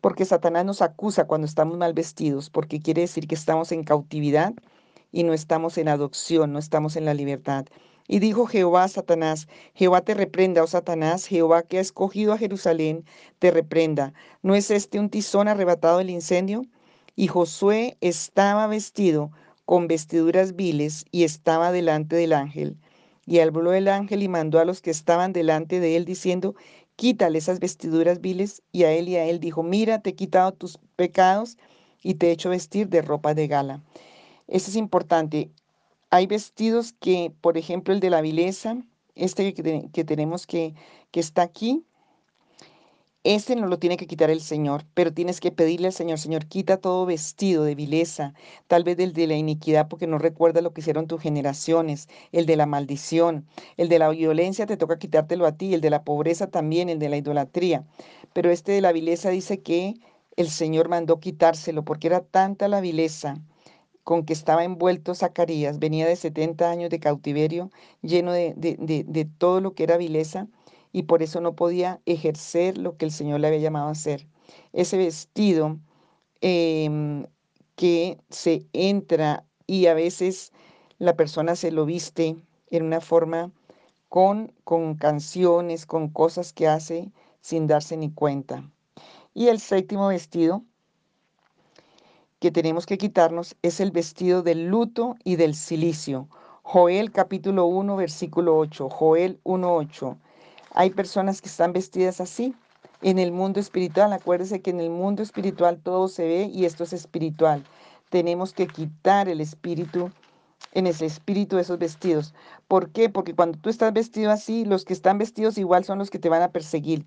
porque 0.00 0.24
Satanás 0.24 0.64
nos 0.64 0.82
acusa 0.82 1.26
cuando 1.26 1.46
estamos 1.46 1.76
mal 1.76 1.92
vestidos, 1.92 2.50
porque 2.50 2.80
quiere 2.80 3.02
decir 3.02 3.26
que 3.26 3.34
estamos 3.34 3.72
en 3.72 3.84
cautividad 3.84 4.54
y 5.12 5.24
no 5.24 5.32
estamos 5.32 5.76
en 5.78 5.88
adopción, 5.88 6.52
no 6.52 6.58
estamos 6.58 6.96
en 6.96 7.04
la 7.04 7.14
libertad. 7.14 7.66
Y 8.06 8.18
dijo 8.18 8.46
Jehová 8.46 8.84
a 8.84 8.88
Satanás, 8.88 9.46
Jehová 9.74 10.00
te 10.00 10.14
reprenda, 10.14 10.64
oh 10.64 10.66
Satanás, 10.66 11.26
Jehová 11.26 11.62
que 11.62 11.78
ha 11.78 11.80
escogido 11.80 12.32
a 12.32 12.38
Jerusalén, 12.38 13.04
te 13.38 13.50
reprenda. 13.50 14.14
¿No 14.42 14.54
es 14.54 14.70
este 14.70 14.98
un 14.98 15.10
tizón 15.10 15.46
arrebatado 15.46 15.98
del 15.98 16.10
incendio? 16.10 16.62
Y 17.14 17.28
Josué 17.28 17.96
estaba 18.00 18.66
vestido 18.66 19.30
con 19.70 19.86
vestiduras 19.86 20.56
viles 20.56 21.04
y 21.12 21.22
estaba 21.22 21.70
delante 21.70 22.16
del 22.16 22.32
ángel. 22.32 22.76
Y 23.24 23.38
habló 23.38 23.72
el 23.72 23.86
ángel 23.86 24.24
y 24.24 24.26
mandó 24.26 24.58
a 24.58 24.64
los 24.64 24.82
que 24.82 24.90
estaban 24.90 25.32
delante 25.32 25.78
de 25.78 25.94
él 25.94 26.04
diciendo, 26.04 26.56
quítale 26.96 27.38
esas 27.38 27.60
vestiduras 27.60 28.20
viles. 28.20 28.64
Y 28.72 28.82
a 28.82 28.90
él 28.90 29.08
y 29.08 29.14
a 29.14 29.26
él 29.26 29.38
dijo, 29.38 29.62
mira, 29.62 30.02
te 30.02 30.10
he 30.10 30.14
quitado 30.16 30.50
tus 30.50 30.80
pecados 30.96 31.56
y 32.02 32.14
te 32.14 32.26
he 32.26 32.32
hecho 32.32 32.50
vestir 32.50 32.88
de 32.88 33.00
ropa 33.00 33.32
de 33.32 33.46
gala. 33.46 33.80
Eso 34.48 34.70
es 34.70 34.74
importante. 34.74 35.52
Hay 36.10 36.26
vestidos 36.26 36.92
que, 36.92 37.32
por 37.40 37.56
ejemplo, 37.56 37.94
el 37.94 38.00
de 38.00 38.10
la 38.10 38.22
vileza, 38.22 38.76
este 39.14 39.54
que, 39.54 40.04
tenemos 40.04 40.48
que, 40.48 40.74
que 41.12 41.20
está 41.20 41.42
aquí, 41.42 41.84
ese 43.22 43.54
no 43.54 43.66
lo 43.66 43.78
tiene 43.78 43.96
que 43.98 44.06
quitar 44.06 44.30
el 44.30 44.40
Señor, 44.40 44.84
pero 44.94 45.12
tienes 45.12 45.40
que 45.40 45.52
pedirle 45.52 45.88
al 45.88 45.92
Señor, 45.92 46.18
Señor, 46.18 46.46
quita 46.46 46.78
todo 46.78 47.04
vestido 47.04 47.64
de 47.64 47.74
vileza, 47.74 48.32
tal 48.66 48.82
vez 48.84 48.98
el 48.98 49.12
de 49.12 49.26
la 49.26 49.34
iniquidad 49.34 49.88
porque 49.88 50.06
no 50.06 50.18
recuerda 50.18 50.62
lo 50.62 50.72
que 50.72 50.80
hicieron 50.80 51.06
tus 51.06 51.20
generaciones, 51.20 52.08
el 52.32 52.46
de 52.46 52.56
la 52.56 52.66
maldición, 52.66 53.46
el 53.76 53.88
de 53.90 53.98
la 53.98 54.08
violencia 54.08 54.66
te 54.66 54.78
toca 54.78 54.98
quitártelo 54.98 55.46
a 55.46 55.52
ti, 55.52 55.74
el 55.74 55.82
de 55.82 55.90
la 55.90 56.02
pobreza 56.04 56.46
también, 56.50 56.88
el 56.88 56.98
de 56.98 57.10
la 57.10 57.18
idolatría. 57.18 57.84
Pero 58.32 58.50
este 58.50 58.72
de 58.72 58.80
la 58.80 58.92
vileza 58.92 59.30
dice 59.30 59.60
que 59.60 59.94
el 60.36 60.48
Señor 60.48 60.88
mandó 60.88 61.20
quitárselo 61.20 61.84
porque 61.84 62.06
era 62.06 62.20
tanta 62.20 62.68
la 62.68 62.80
vileza 62.80 63.36
con 64.02 64.24
que 64.24 64.32
estaba 64.32 64.64
envuelto 64.64 65.14
Zacarías, 65.14 65.78
venía 65.78 66.06
de 66.06 66.16
70 66.16 66.70
años 66.70 66.90
de 66.90 67.00
cautiverio, 67.00 67.70
lleno 68.02 68.32
de, 68.32 69.28
todo 69.38 69.60
lo 69.60 69.74
que 69.74 69.84
era 69.84 69.96
vileza, 69.98 70.48
y 70.92 71.04
por 71.04 71.22
eso 71.22 71.40
no 71.40 71.54
podía 71.54 72.00
ejercer 72.06 72.78
lo 72.78 72.96
que 72.96 73.04
el 73.04 73.12
Señor 73.12 73.40
le 73.40 73.48
había 73.48 73.60
llamado 73.60 73.88
a 73.88 73.92
hacer. 73.92 74.26
Ese 74.72 74.96
vestido 74.96 75.78
em, 76.40 77.26
que 77.76 78.18
se 78.30 78.66
entra 78.72 79.44
y 79.66 79.86
a 79.86 79.94
veces 79.94 80.52
la 80.98 81.14
persona 81.14 81.56
se 81.56 81.70
lo 81.70 81.86
viste 81.86 82.36
en 82.70 82.84
una 82.84 83.00
forma 83.00 83.50
con, 84.08 84.52
con 84.64 84.96
canciones, 84.96 85.86
con 85.86 86.08
cosas 86.08 86.52
que 86.52 86.68
hace 86.68 87.10
sin 87.40 87.66
darse 87.66 87.96
ni 87.96 88.10
cuenta. 88.10 88.68
Y 89.32 89.48
el 89.48 89.60
séptimo 89.60 90.08
vestido 90.08 90.64
que 92.40 92.50
tenemos 92.50 92.86
que 92.86 92.98
quitarnos 92.98 93.56
es 93.62 93.80
el 93.80 93.92
vestido 93.92 94.42
del 94.42 94.66
luto 94.66 95.16
y 95.24 95.36
del 95.36 95.54
silicio. 95.54 96.28
Joel 96.62 97.12
capítulo 97.12 97.66
1, 97.66 97.96
versículo 97.96 98.56
8. 98.58 98.88
Joel 98.88 99.40
1, 99.44 99.74
8. 99.76 100.18
Hay 100.72 100.90
personas 100.90 101.40
que 101.40 101.48
están 101.48 101.72
vestidas 101.72 102.20
así. 102.20 102.54
En 103.02 103.18
el 103.18 103.32
mundo 103.32 103.60
espiritual, 103.60 104.12
acuérdese 104.12 104.60
que 104.60 104.70
en 104.70 104.80
el 104.80 104.90
mundo 104.90 105.22
espiritual 105.22 105.78
todo 105.78 106.08
se 106.08 106.24
ve 106.24 106.50
y 106.52 106.64
esto 106.64 106.84
es 106.84 106.92
espiritual. 106.92 107.64
Tenemos 108.10 108.52
que 108.52 108.66
quitar 108.66 109.28
el 109.28 109.40
espíritu, 109.40 110.10
en 110.72 110.86
ese 110.86 111.06
espíritu 111.06 111.56
de 111.56 111.62
esos 111.62 111.78
vestidos. 111.78 112.34
¿Por 112.68 112.90
qué? 112.90 113.08
Porque 113.08 113.34
cuando 113.34 113.58
tú 113.58 113.70
estás 113.70 113.92
vestido 113.92 114.30
así, 114.30 114.64
los 114.64 114.84
que 114.84 114.92
están 114.92 115.18
vestidos 115.18 115.58
igual 115.58 115.84
son 115.84 115.98
los 115.98 116.10
que 116.10 116.18
te 116.18 116.28
van 116.28 116.42
a 116.42 116.50
perseguir. 116.52 117.06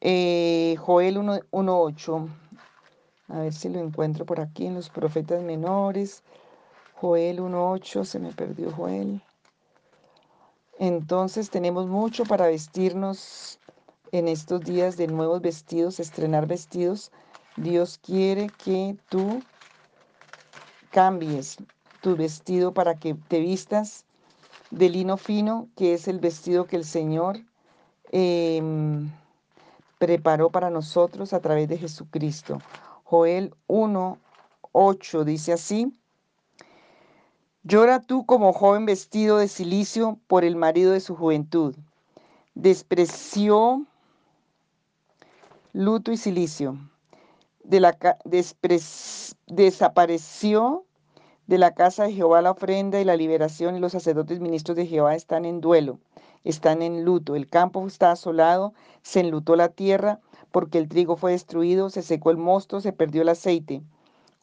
Eh, 0.00 0.76
Joel 0.78 1.18
1, 1.18 1.40
8. 1.50 2.28
A 3.28 3.38
ver 3.38 3.54
si 3.54 3.70
lo 3.70 3.80
encuentro 3.80 4.26
por 4.26 4.40
aquí 4.40 4.66
en 4.66 4.74
los 4.74 4.90
profetas 4.90 5.42
menores. 5.42 6.22
Joel 6.94 7.40
1.8, 7.40 8.04
se 8.04 8.18
me 8.18 8.32
perdió 8.32 8.70
Joel. 8.70 9.22
Entonces 10.78 11.50
tenemos 11.50 11.86
mucho 11.86 12.24
para 12.24 12.46
vestirnos 12.46 13.58
en 14.12 14.28
estos 14.28 14.62
días 14.62 14.96
de 14.96 15.06
nuevos 15.06 15.40
vestidos, 15.40 16.00
estrenar 16.00 16.46
vestidos. 16.46 17.12
Dios 17.56 17.98
quiere 17.98 18.48
que 18.64 18.96
tú 19.08 19.42
cambies 20.90 21.56
tu 22.00 22.16
vestido 22.16 22.74
para 22.74 22.96
que 22.96 23.14
te 23.14 23.40
vistas 23.40 24.04
de 24.70 24.88
lino 24.88 25.16
fino, 25.16 25.68
que 25.76 25.94
es 25.94 26.08
el 26.08 26.18
vestido 26.18 26.66
que 26.66 26.76
el 26.76 26.84
Señor 26.84 27.38
em, 28.12 29.10
preparó 29.98 30.50
para 30.50 30.70
nosotros 30.70 31.32
a 31.32 31.40
través 31.40 31.68
de 31.68 31.78
Jesucristo. 31.78 32.58
Joel 33.04 33.54
1, 33.68 34.18
8 34.72 35.24
dice 35.24 35.52
así. 35.52 35.92
Llora 37.66 38.00
tú 38.00 38.26
como 38.26 38.52
joven 38.52 38.84
vestido 38.84 39.38
de 39.38 39.48
silicio 39.48 40.18
por 40.26 40.44
el 40.44 40.54
marido 40.54 40.92
de 40.92 41.00
su 41.00 41.16
juventud. 41.16 41.74
Despreció 42.54 43.86
luto 45.72 46.12
y 46.12 46.18
silicio. 46.18 46.76
Desapareció 49.46 50.84
de 51.46 51.56
la 51.56 51.74
casa 51.74 52.04
de 52.04 52.12
Jehová 52.12 52.42
la 52.42 52.50
ofrenda 52.50 53.00
y 53.00 53.04
la 53.04 53.16
liberación 53.16 53.76
y 53.76 53.80
los 53.80 53.92
sacerdotes 53.92 54.40
ministros 54.40 54.76
de 54.76 54.86
Jehová 54.86 55.14
están 55.14 55.46
en 55.46 55.62
duelo, 55.62 55.98
están 56.44 56.82
en 56.82 57.02
luto. 57.02 57.34
El 57.34 57.48
campo 57.48 57.86
está 57.86 58.12
asolado, 58.12 58.74
se 59.02 59.20
enlutó 59.20 59.56
la 59.56 59.70
tierra 59.70 60.20
porque 60.52 60.76
el 60.76 60.86
trigo 60.86 61.16
fue 61.16 61.32
destruido, 61.32 61.88
se 61.88 62.02
secó 62.02 62.30
el 62.30 62.36
mosto, 62.36 62.82
se 62.82 62.92
perdió 62.92 63.22
el 63.22 63.30
aceite. 63.30 63.82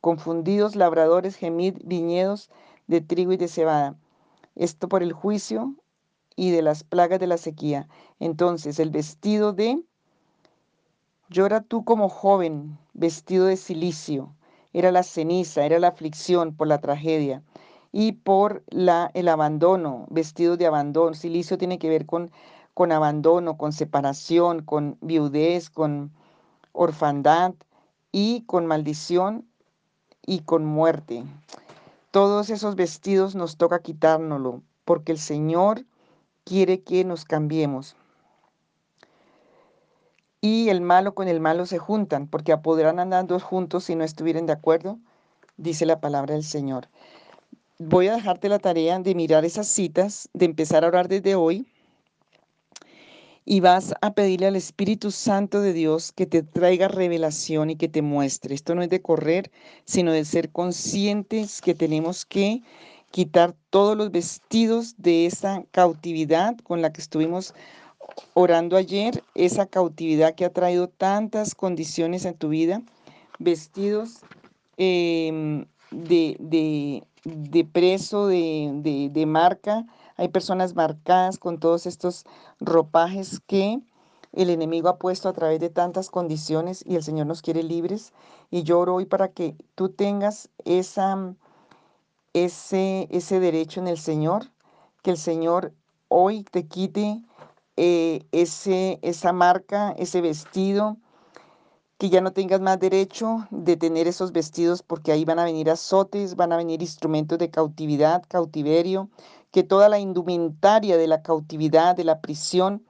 Confundidos 0.02 0.76
labradores, 0.76 1.36
gemid 1.36 1.76
viñedos 1.84 2.50
de 2.88 3.02
trigo 3.02 3.34
y 3.34 3.38
de 3.38 3.48
cebada. 3.48 3.96
Esto 4.56 4.90
por 4.90 5.04
el 5.04 5.14
juicio 5.14 5.76
y 6.36 6.52
de 6.52 6.62
las 6.62 6.84
plagas 6.84 7.20
de 7.20 7.28
la 7.28 7.38
sequía. 7.38 7.88
Entonces 8.20 8.80
el 8.80 8.90
vestido 8.90 9.54
de... 9.54 9.84
Llora 11.30 11.62
tú 11.62 11.86
como 11.86 12.10
joven, 12.10 12.78
vestido 12.94 13.46
de 13.46 13.56
silicio. 13.56 14.36
Era 14.74 14.92
la 14.92 15.04
ceniza, 15.04 15.66
era 15.66 15.80
la 15.80 15.88
aflicción 15.88 16.54
por 16.56 16.68
la 16.68 16.80
tragedia 16.80 17.42
y 17.94 18.14
por 18.14 18.64
la, 18.68 19.12
el 19.14 19.30
abandono, 19.30 20.06
vestido 20.10 20.58
de 20.58 20.66
abandono. 20.66 21.14
Silicio 21.14 21.58
tiene 21.58 21.80
que 21.80 21.90
ver 21.90 22.06
con 22.06 22.32
con 22.74 22.92
abandono, 22.92 23.58
con 23.58 23.74
separación, 23.74 24.62
con 24.64 24.98
viudez, 25.02 25.70
con 25.70 26.12
orfandad 26.72 27.54
y 28.12 28.44
con 28.46 28.66
maldición 28.66 29.46
y 30.26 30.40
con 30.40 30.66
muerte. 30.66 31.24
Todos 32.12 32.50
esos 32.50 32.76
vestidos 32.76 33.36
nos 33.36 33.58
toca 33.58 33.82
quitárnoslo 33.82 34.64
porque 34.86 35.14
el 35.14 35.18
Señor 35.18 35.86
quiere 36.44 36.82
que 36.82 37.06
nos 37.06 37.26
cambiemos. 37.26 37.96
y 40.42 40.70
el 40.70 40.82
malo 40.82 41.14
con 41.14 41.28
el 41.28 41.40
malo 41.40 41.68
se 41.68 41.78
juntan, 41.78 42.28
porque 42.28 42.58
podrán 42.58 43.00
andar 43.00 43.28
dos 43.28 43.44
juntos 43.44 43.84
si 43.86 43.96
no 43.96 44.04
estuvieran 44.04 44.48
de 44.48 44.54
acuerdo, 44.54 44.98
dice 45.56 45.86
la 45.86 46.02
palabra 46.02 46.34
del 46.34 46.44
Señor. 46.44 46.90
Voy 47.78 48.08
a 48.08 48.16
dejarte 48.16 48.50
la 48.50 48.58
tarea 48.58 48.98
de 49.00 49.16
mirar 49.16 49.46
esas 49.46 49.68
citas, 49.68 50.30
de 50.34 50.46
empezar 50.46 50.84
a 50.84 50.88
orar 50.88 51.08
desde 51.08 51.36
hoy 51.36 51.71
y 53.46 53.60
vas 53.60 53.94
a 54.02 54.14
pedirle 54.14 54.48
al 54.48 54.56
Espíritu 54.56 55.12
Santo 55.12 55.62
de 55.62 55.74
Dios 55.74 56.12
que 56.12 56.26
te 56.26 56.44
traiga 56.44 56.88
revelación 56.88 57.70
y 57.72 57.76
que 57.76 57.88
te 57.88 58.02
muestre. 58.02 58.54
Esto 58.54 58.76
no 58.76 58.84
es 58.84 58.90
de 58.90 59.02
correr, 59.02 59.52
sino 59.86 60.12
de 60.12 60.26
ser 60.26 60.52
conscientes 60.52 61.62
que 61.62 61.74
tenemos 61.74 62.26
que 62.26 62.62
quitar 63.10 63.56
todos 63.70 63.98
los 63.98 64.12
vestidos 64.12 64.96
de 64.98 65.26
esa 65.26 65.64
cautividad 65.72 66.58
con 66.60 66.82
la 66.82 66.94
que 66.94 67.02
estuvimos 67.02 67.54
orando 68.34 68.78
ayer, 68.78 69.24
esa 69.36 69.66
cautividad 69.66 70.36
que 70.36 70.46
ha 70.46 70.54
traído 70.54 70.88
tantas 70.88 71.56
condiciones 71.56 72.26
en 72.26 72.36
tu 72.36 72.50
vida, 72.50 72.82
vestidos 73.40 74.20
em, 74.78 75.66
de, 75.92 76.38
de, 76.40 77.04
preso, 77.72 78.28
de, 78.28 79.10
de 79.12 79.26
marca, 79.26 79.86
hay 80.18 80.30
personas 80.30 80.76
marcadas 80.76 81.38
con 81.38 81.60
todos 81.60 81.86
estos 81.86 82.26
ropajes 82.60 83.40
que 83.48 83.82
el 84.34 84.50
enemigo 84.50 84.90
ha 84.90 84.98
puesto 84.98 85.28
a 85.30 85.34
través 85.34 85.60
de 85.60 85.70
tantas 85.70 86.10
condiciones 86.10 86.84
y 86.88 86.96
el 86.96 87.04
Señor 87.04 87.28
nos 87.28 87.42
quiere 87.42 87.64
libres. 87.64 88.14
Y 88.50 88.64
yo 88.64 88.80
oro 88.80 88.96
hoy 88.96 89.06
para 89.06 89.30
que 89.30 89.56
tú 89.76 89.90
tengas 89.90 90.50
esa, 90.64 91.36
ese, 92.34 93.08
ese 93.12 93.40
derecho 93.40 93.82
en 93.82 93.88
el 93.88 93.98
Señor, 93.98 94.52
que 95.04 95.12
el 95.12 95.18
Señor 95.18 95.74
hoy 96.08 96.44
te 96.44 96.68
quite 96.68 97.22
eh, 97.78 98.26
ese, 98.32 99.00
esa 99.02 99.34
marca, 99.34 99.92
ese 99.98 100.22
vestido, 100.22 100.98
que 102.02 102.10
ya 102.10 102.20
no 102.20 102.34
tengas 102.34 102.60
más 102.62 102.80
derecho 102.80 103.48
de 103.52 103.78
tener 103.78 104.08
esos 104.08 104.32
vestidos 104.32 104.82
porque 104.82 105.12
ahí 105.12 105.24
van 105.24 105.38
a 105.38 105.44
venir 105.44 105.70
azotes, 105.70 106.36
van 106.36 106.52
a 106.52 106.58
venir 106.58 106.82
instrumentos 106.82 107.38
de 107.38 107.52
cautividad, 107.52 108.24
cautiverio, 108.28 109.12
que 109.52 109.62
toda 109.62 109.88
la 109.88 110.00
indumentaria 110.00 110.98
de 110.98 111.06
la 111.06 111.22
cautividad, 111.22 111.96
de 111.96 112.04
la 112.04 112.20
prisión, 112.20 112.84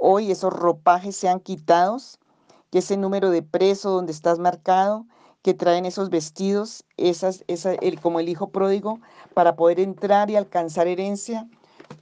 hoy 0.00 0.30
esos 0.30 0.50
ropajes 0.50 1.14
sean 1.14 1.40
quitados, 1.40 2.18
que 2.70 2.78
ese 2.78 2.96
número 2.96 3.28
de 3.28 3.42
preso 3.42 3.90
donde 3.90 4.12
estás 4.12 4.38
marcado, 4.38 5.04
que 5.42 5.52
traen 5.52 5.84
esos 5.84 6.08
vestidos, 6.08 6.86
esas, 6.96 7.44
esa, 7.48 7.74
el, 7.74 8.00
como 8.00 8.18
el 8.18 8.30
hijo 8.30 8.48
pródigo, 8.48 8.98
para 9.34 9.56
poder 9.56 9.78
entrar 9.78 10.30
y 10.30 10.36
alcanzar 10.36 10.86
herencia, 10.86 11.46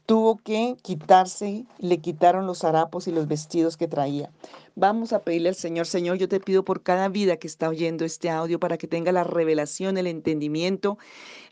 tuvo 0.07 0.39
que 0.43 0.77
quitarse, 0.83 1.65
le 1.79 1.99
quitaron 1.99 2.47
los 2.47 2.65
harapos 2.65 3.07
y 3.09 3.13
los 3.13 3.29
vestidos 3.29 3.77
que 3.77 3.89
traía. 3.89 4.31
Vamos 4.75 5.13
a 5.13 5.23
pedirle 5.23 5.51
al 5.51 5.55
Señor, 5.55 5.87
Señor, 5.87 6.17
yo 6.17 6.29
te 6.29 6.41
pido 6.41 6.65
por 6.65 6.83
cada 6.83 7.09
vida 7.09 7.37
que 7.37 7.47
está 7.47 7.69
oyendo 7.69 8.05
este 8.05 8.31
audio 8.31 8.59
para 8.59 8.79
que 8.79 8.89
tenga 8.89 9.13
la 9.13 9.23
revelación, 9.23 9.99
el 9.99 10.07
entendimiento, 10.07 10.99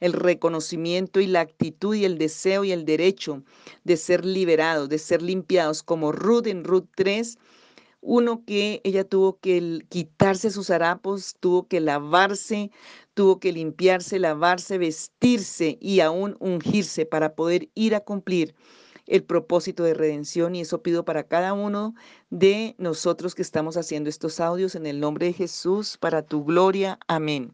el 0.01 0.15
reconocimiento 0.15 1.21
y 1.21 1.27
la 1.27 1.41
actitud 1.41 1.95
y 1.95 2.05
el 2.07 2.17
deseo 2.17 2.65
y 2.65 2.73
el 2.73 2.87
derecho 2.87 3.43
de 3.85 3.97
ser 3.97 4.25
liberados, 4.25 4.89
de 4.89 4.99
ser 4.99 5.21
limpiados, 5.21 5.83
como 5.83 6.13
Ruth 6.13 6.47
en 6.47 6.65
Ruth 6.65 6.87
3. 6.95 7.39
Uno 8.03 8.45
que 8.45 8.81
ella 8.85 9.05
tuvo 9.05 9.39
que 9.39 9.81
quitarse 9.89 10.51
sus 10.51 10.71
harapos, 10.71 11.35
tuvo 11.39 11.69
que 11.69 11.81
lavarse, 11.81 12.71
tuvo 13.15 13.39
que 13.41 13.53
limpiarse, 13.53 14.19
lavarse, 14.19 14.79
vestirse 14.79 15.77
y 15.81 16.01
aún 16.01 16.37
ungirse 16.41 17.05
para 17.05 17.35
poder 17.35 17.69
ir 17.75 17.95
a 17.95 18.01
cumplir 18.01 18.55
el 19.07 19.25
propósito 19.25 19.83
de 19.83 19.95
redención 19.95 20.55
y 20.55 20.61
eso 20.61 20.83
pido 20.83 21.05
para 21.05 21.25
cada 21.25 21.53
uno 21.53 21.95
de 22.31 22.75
nosotros 22.79 23.35
que 23.35 23.43
estamos 23.43 23.77
haciendo 23.77 24.09
estos 24.09 24.41
audios 24.41 24.75
en 24.77 24.87
el 24.87 25.01
nombre 25.01 25.27
de 25.27 25.33
Jesús, 25.33 25.99
para 25.99 26.23
tu 26.23 26.45
gloria. 26.45 26.99
Amén. 27.09 27.53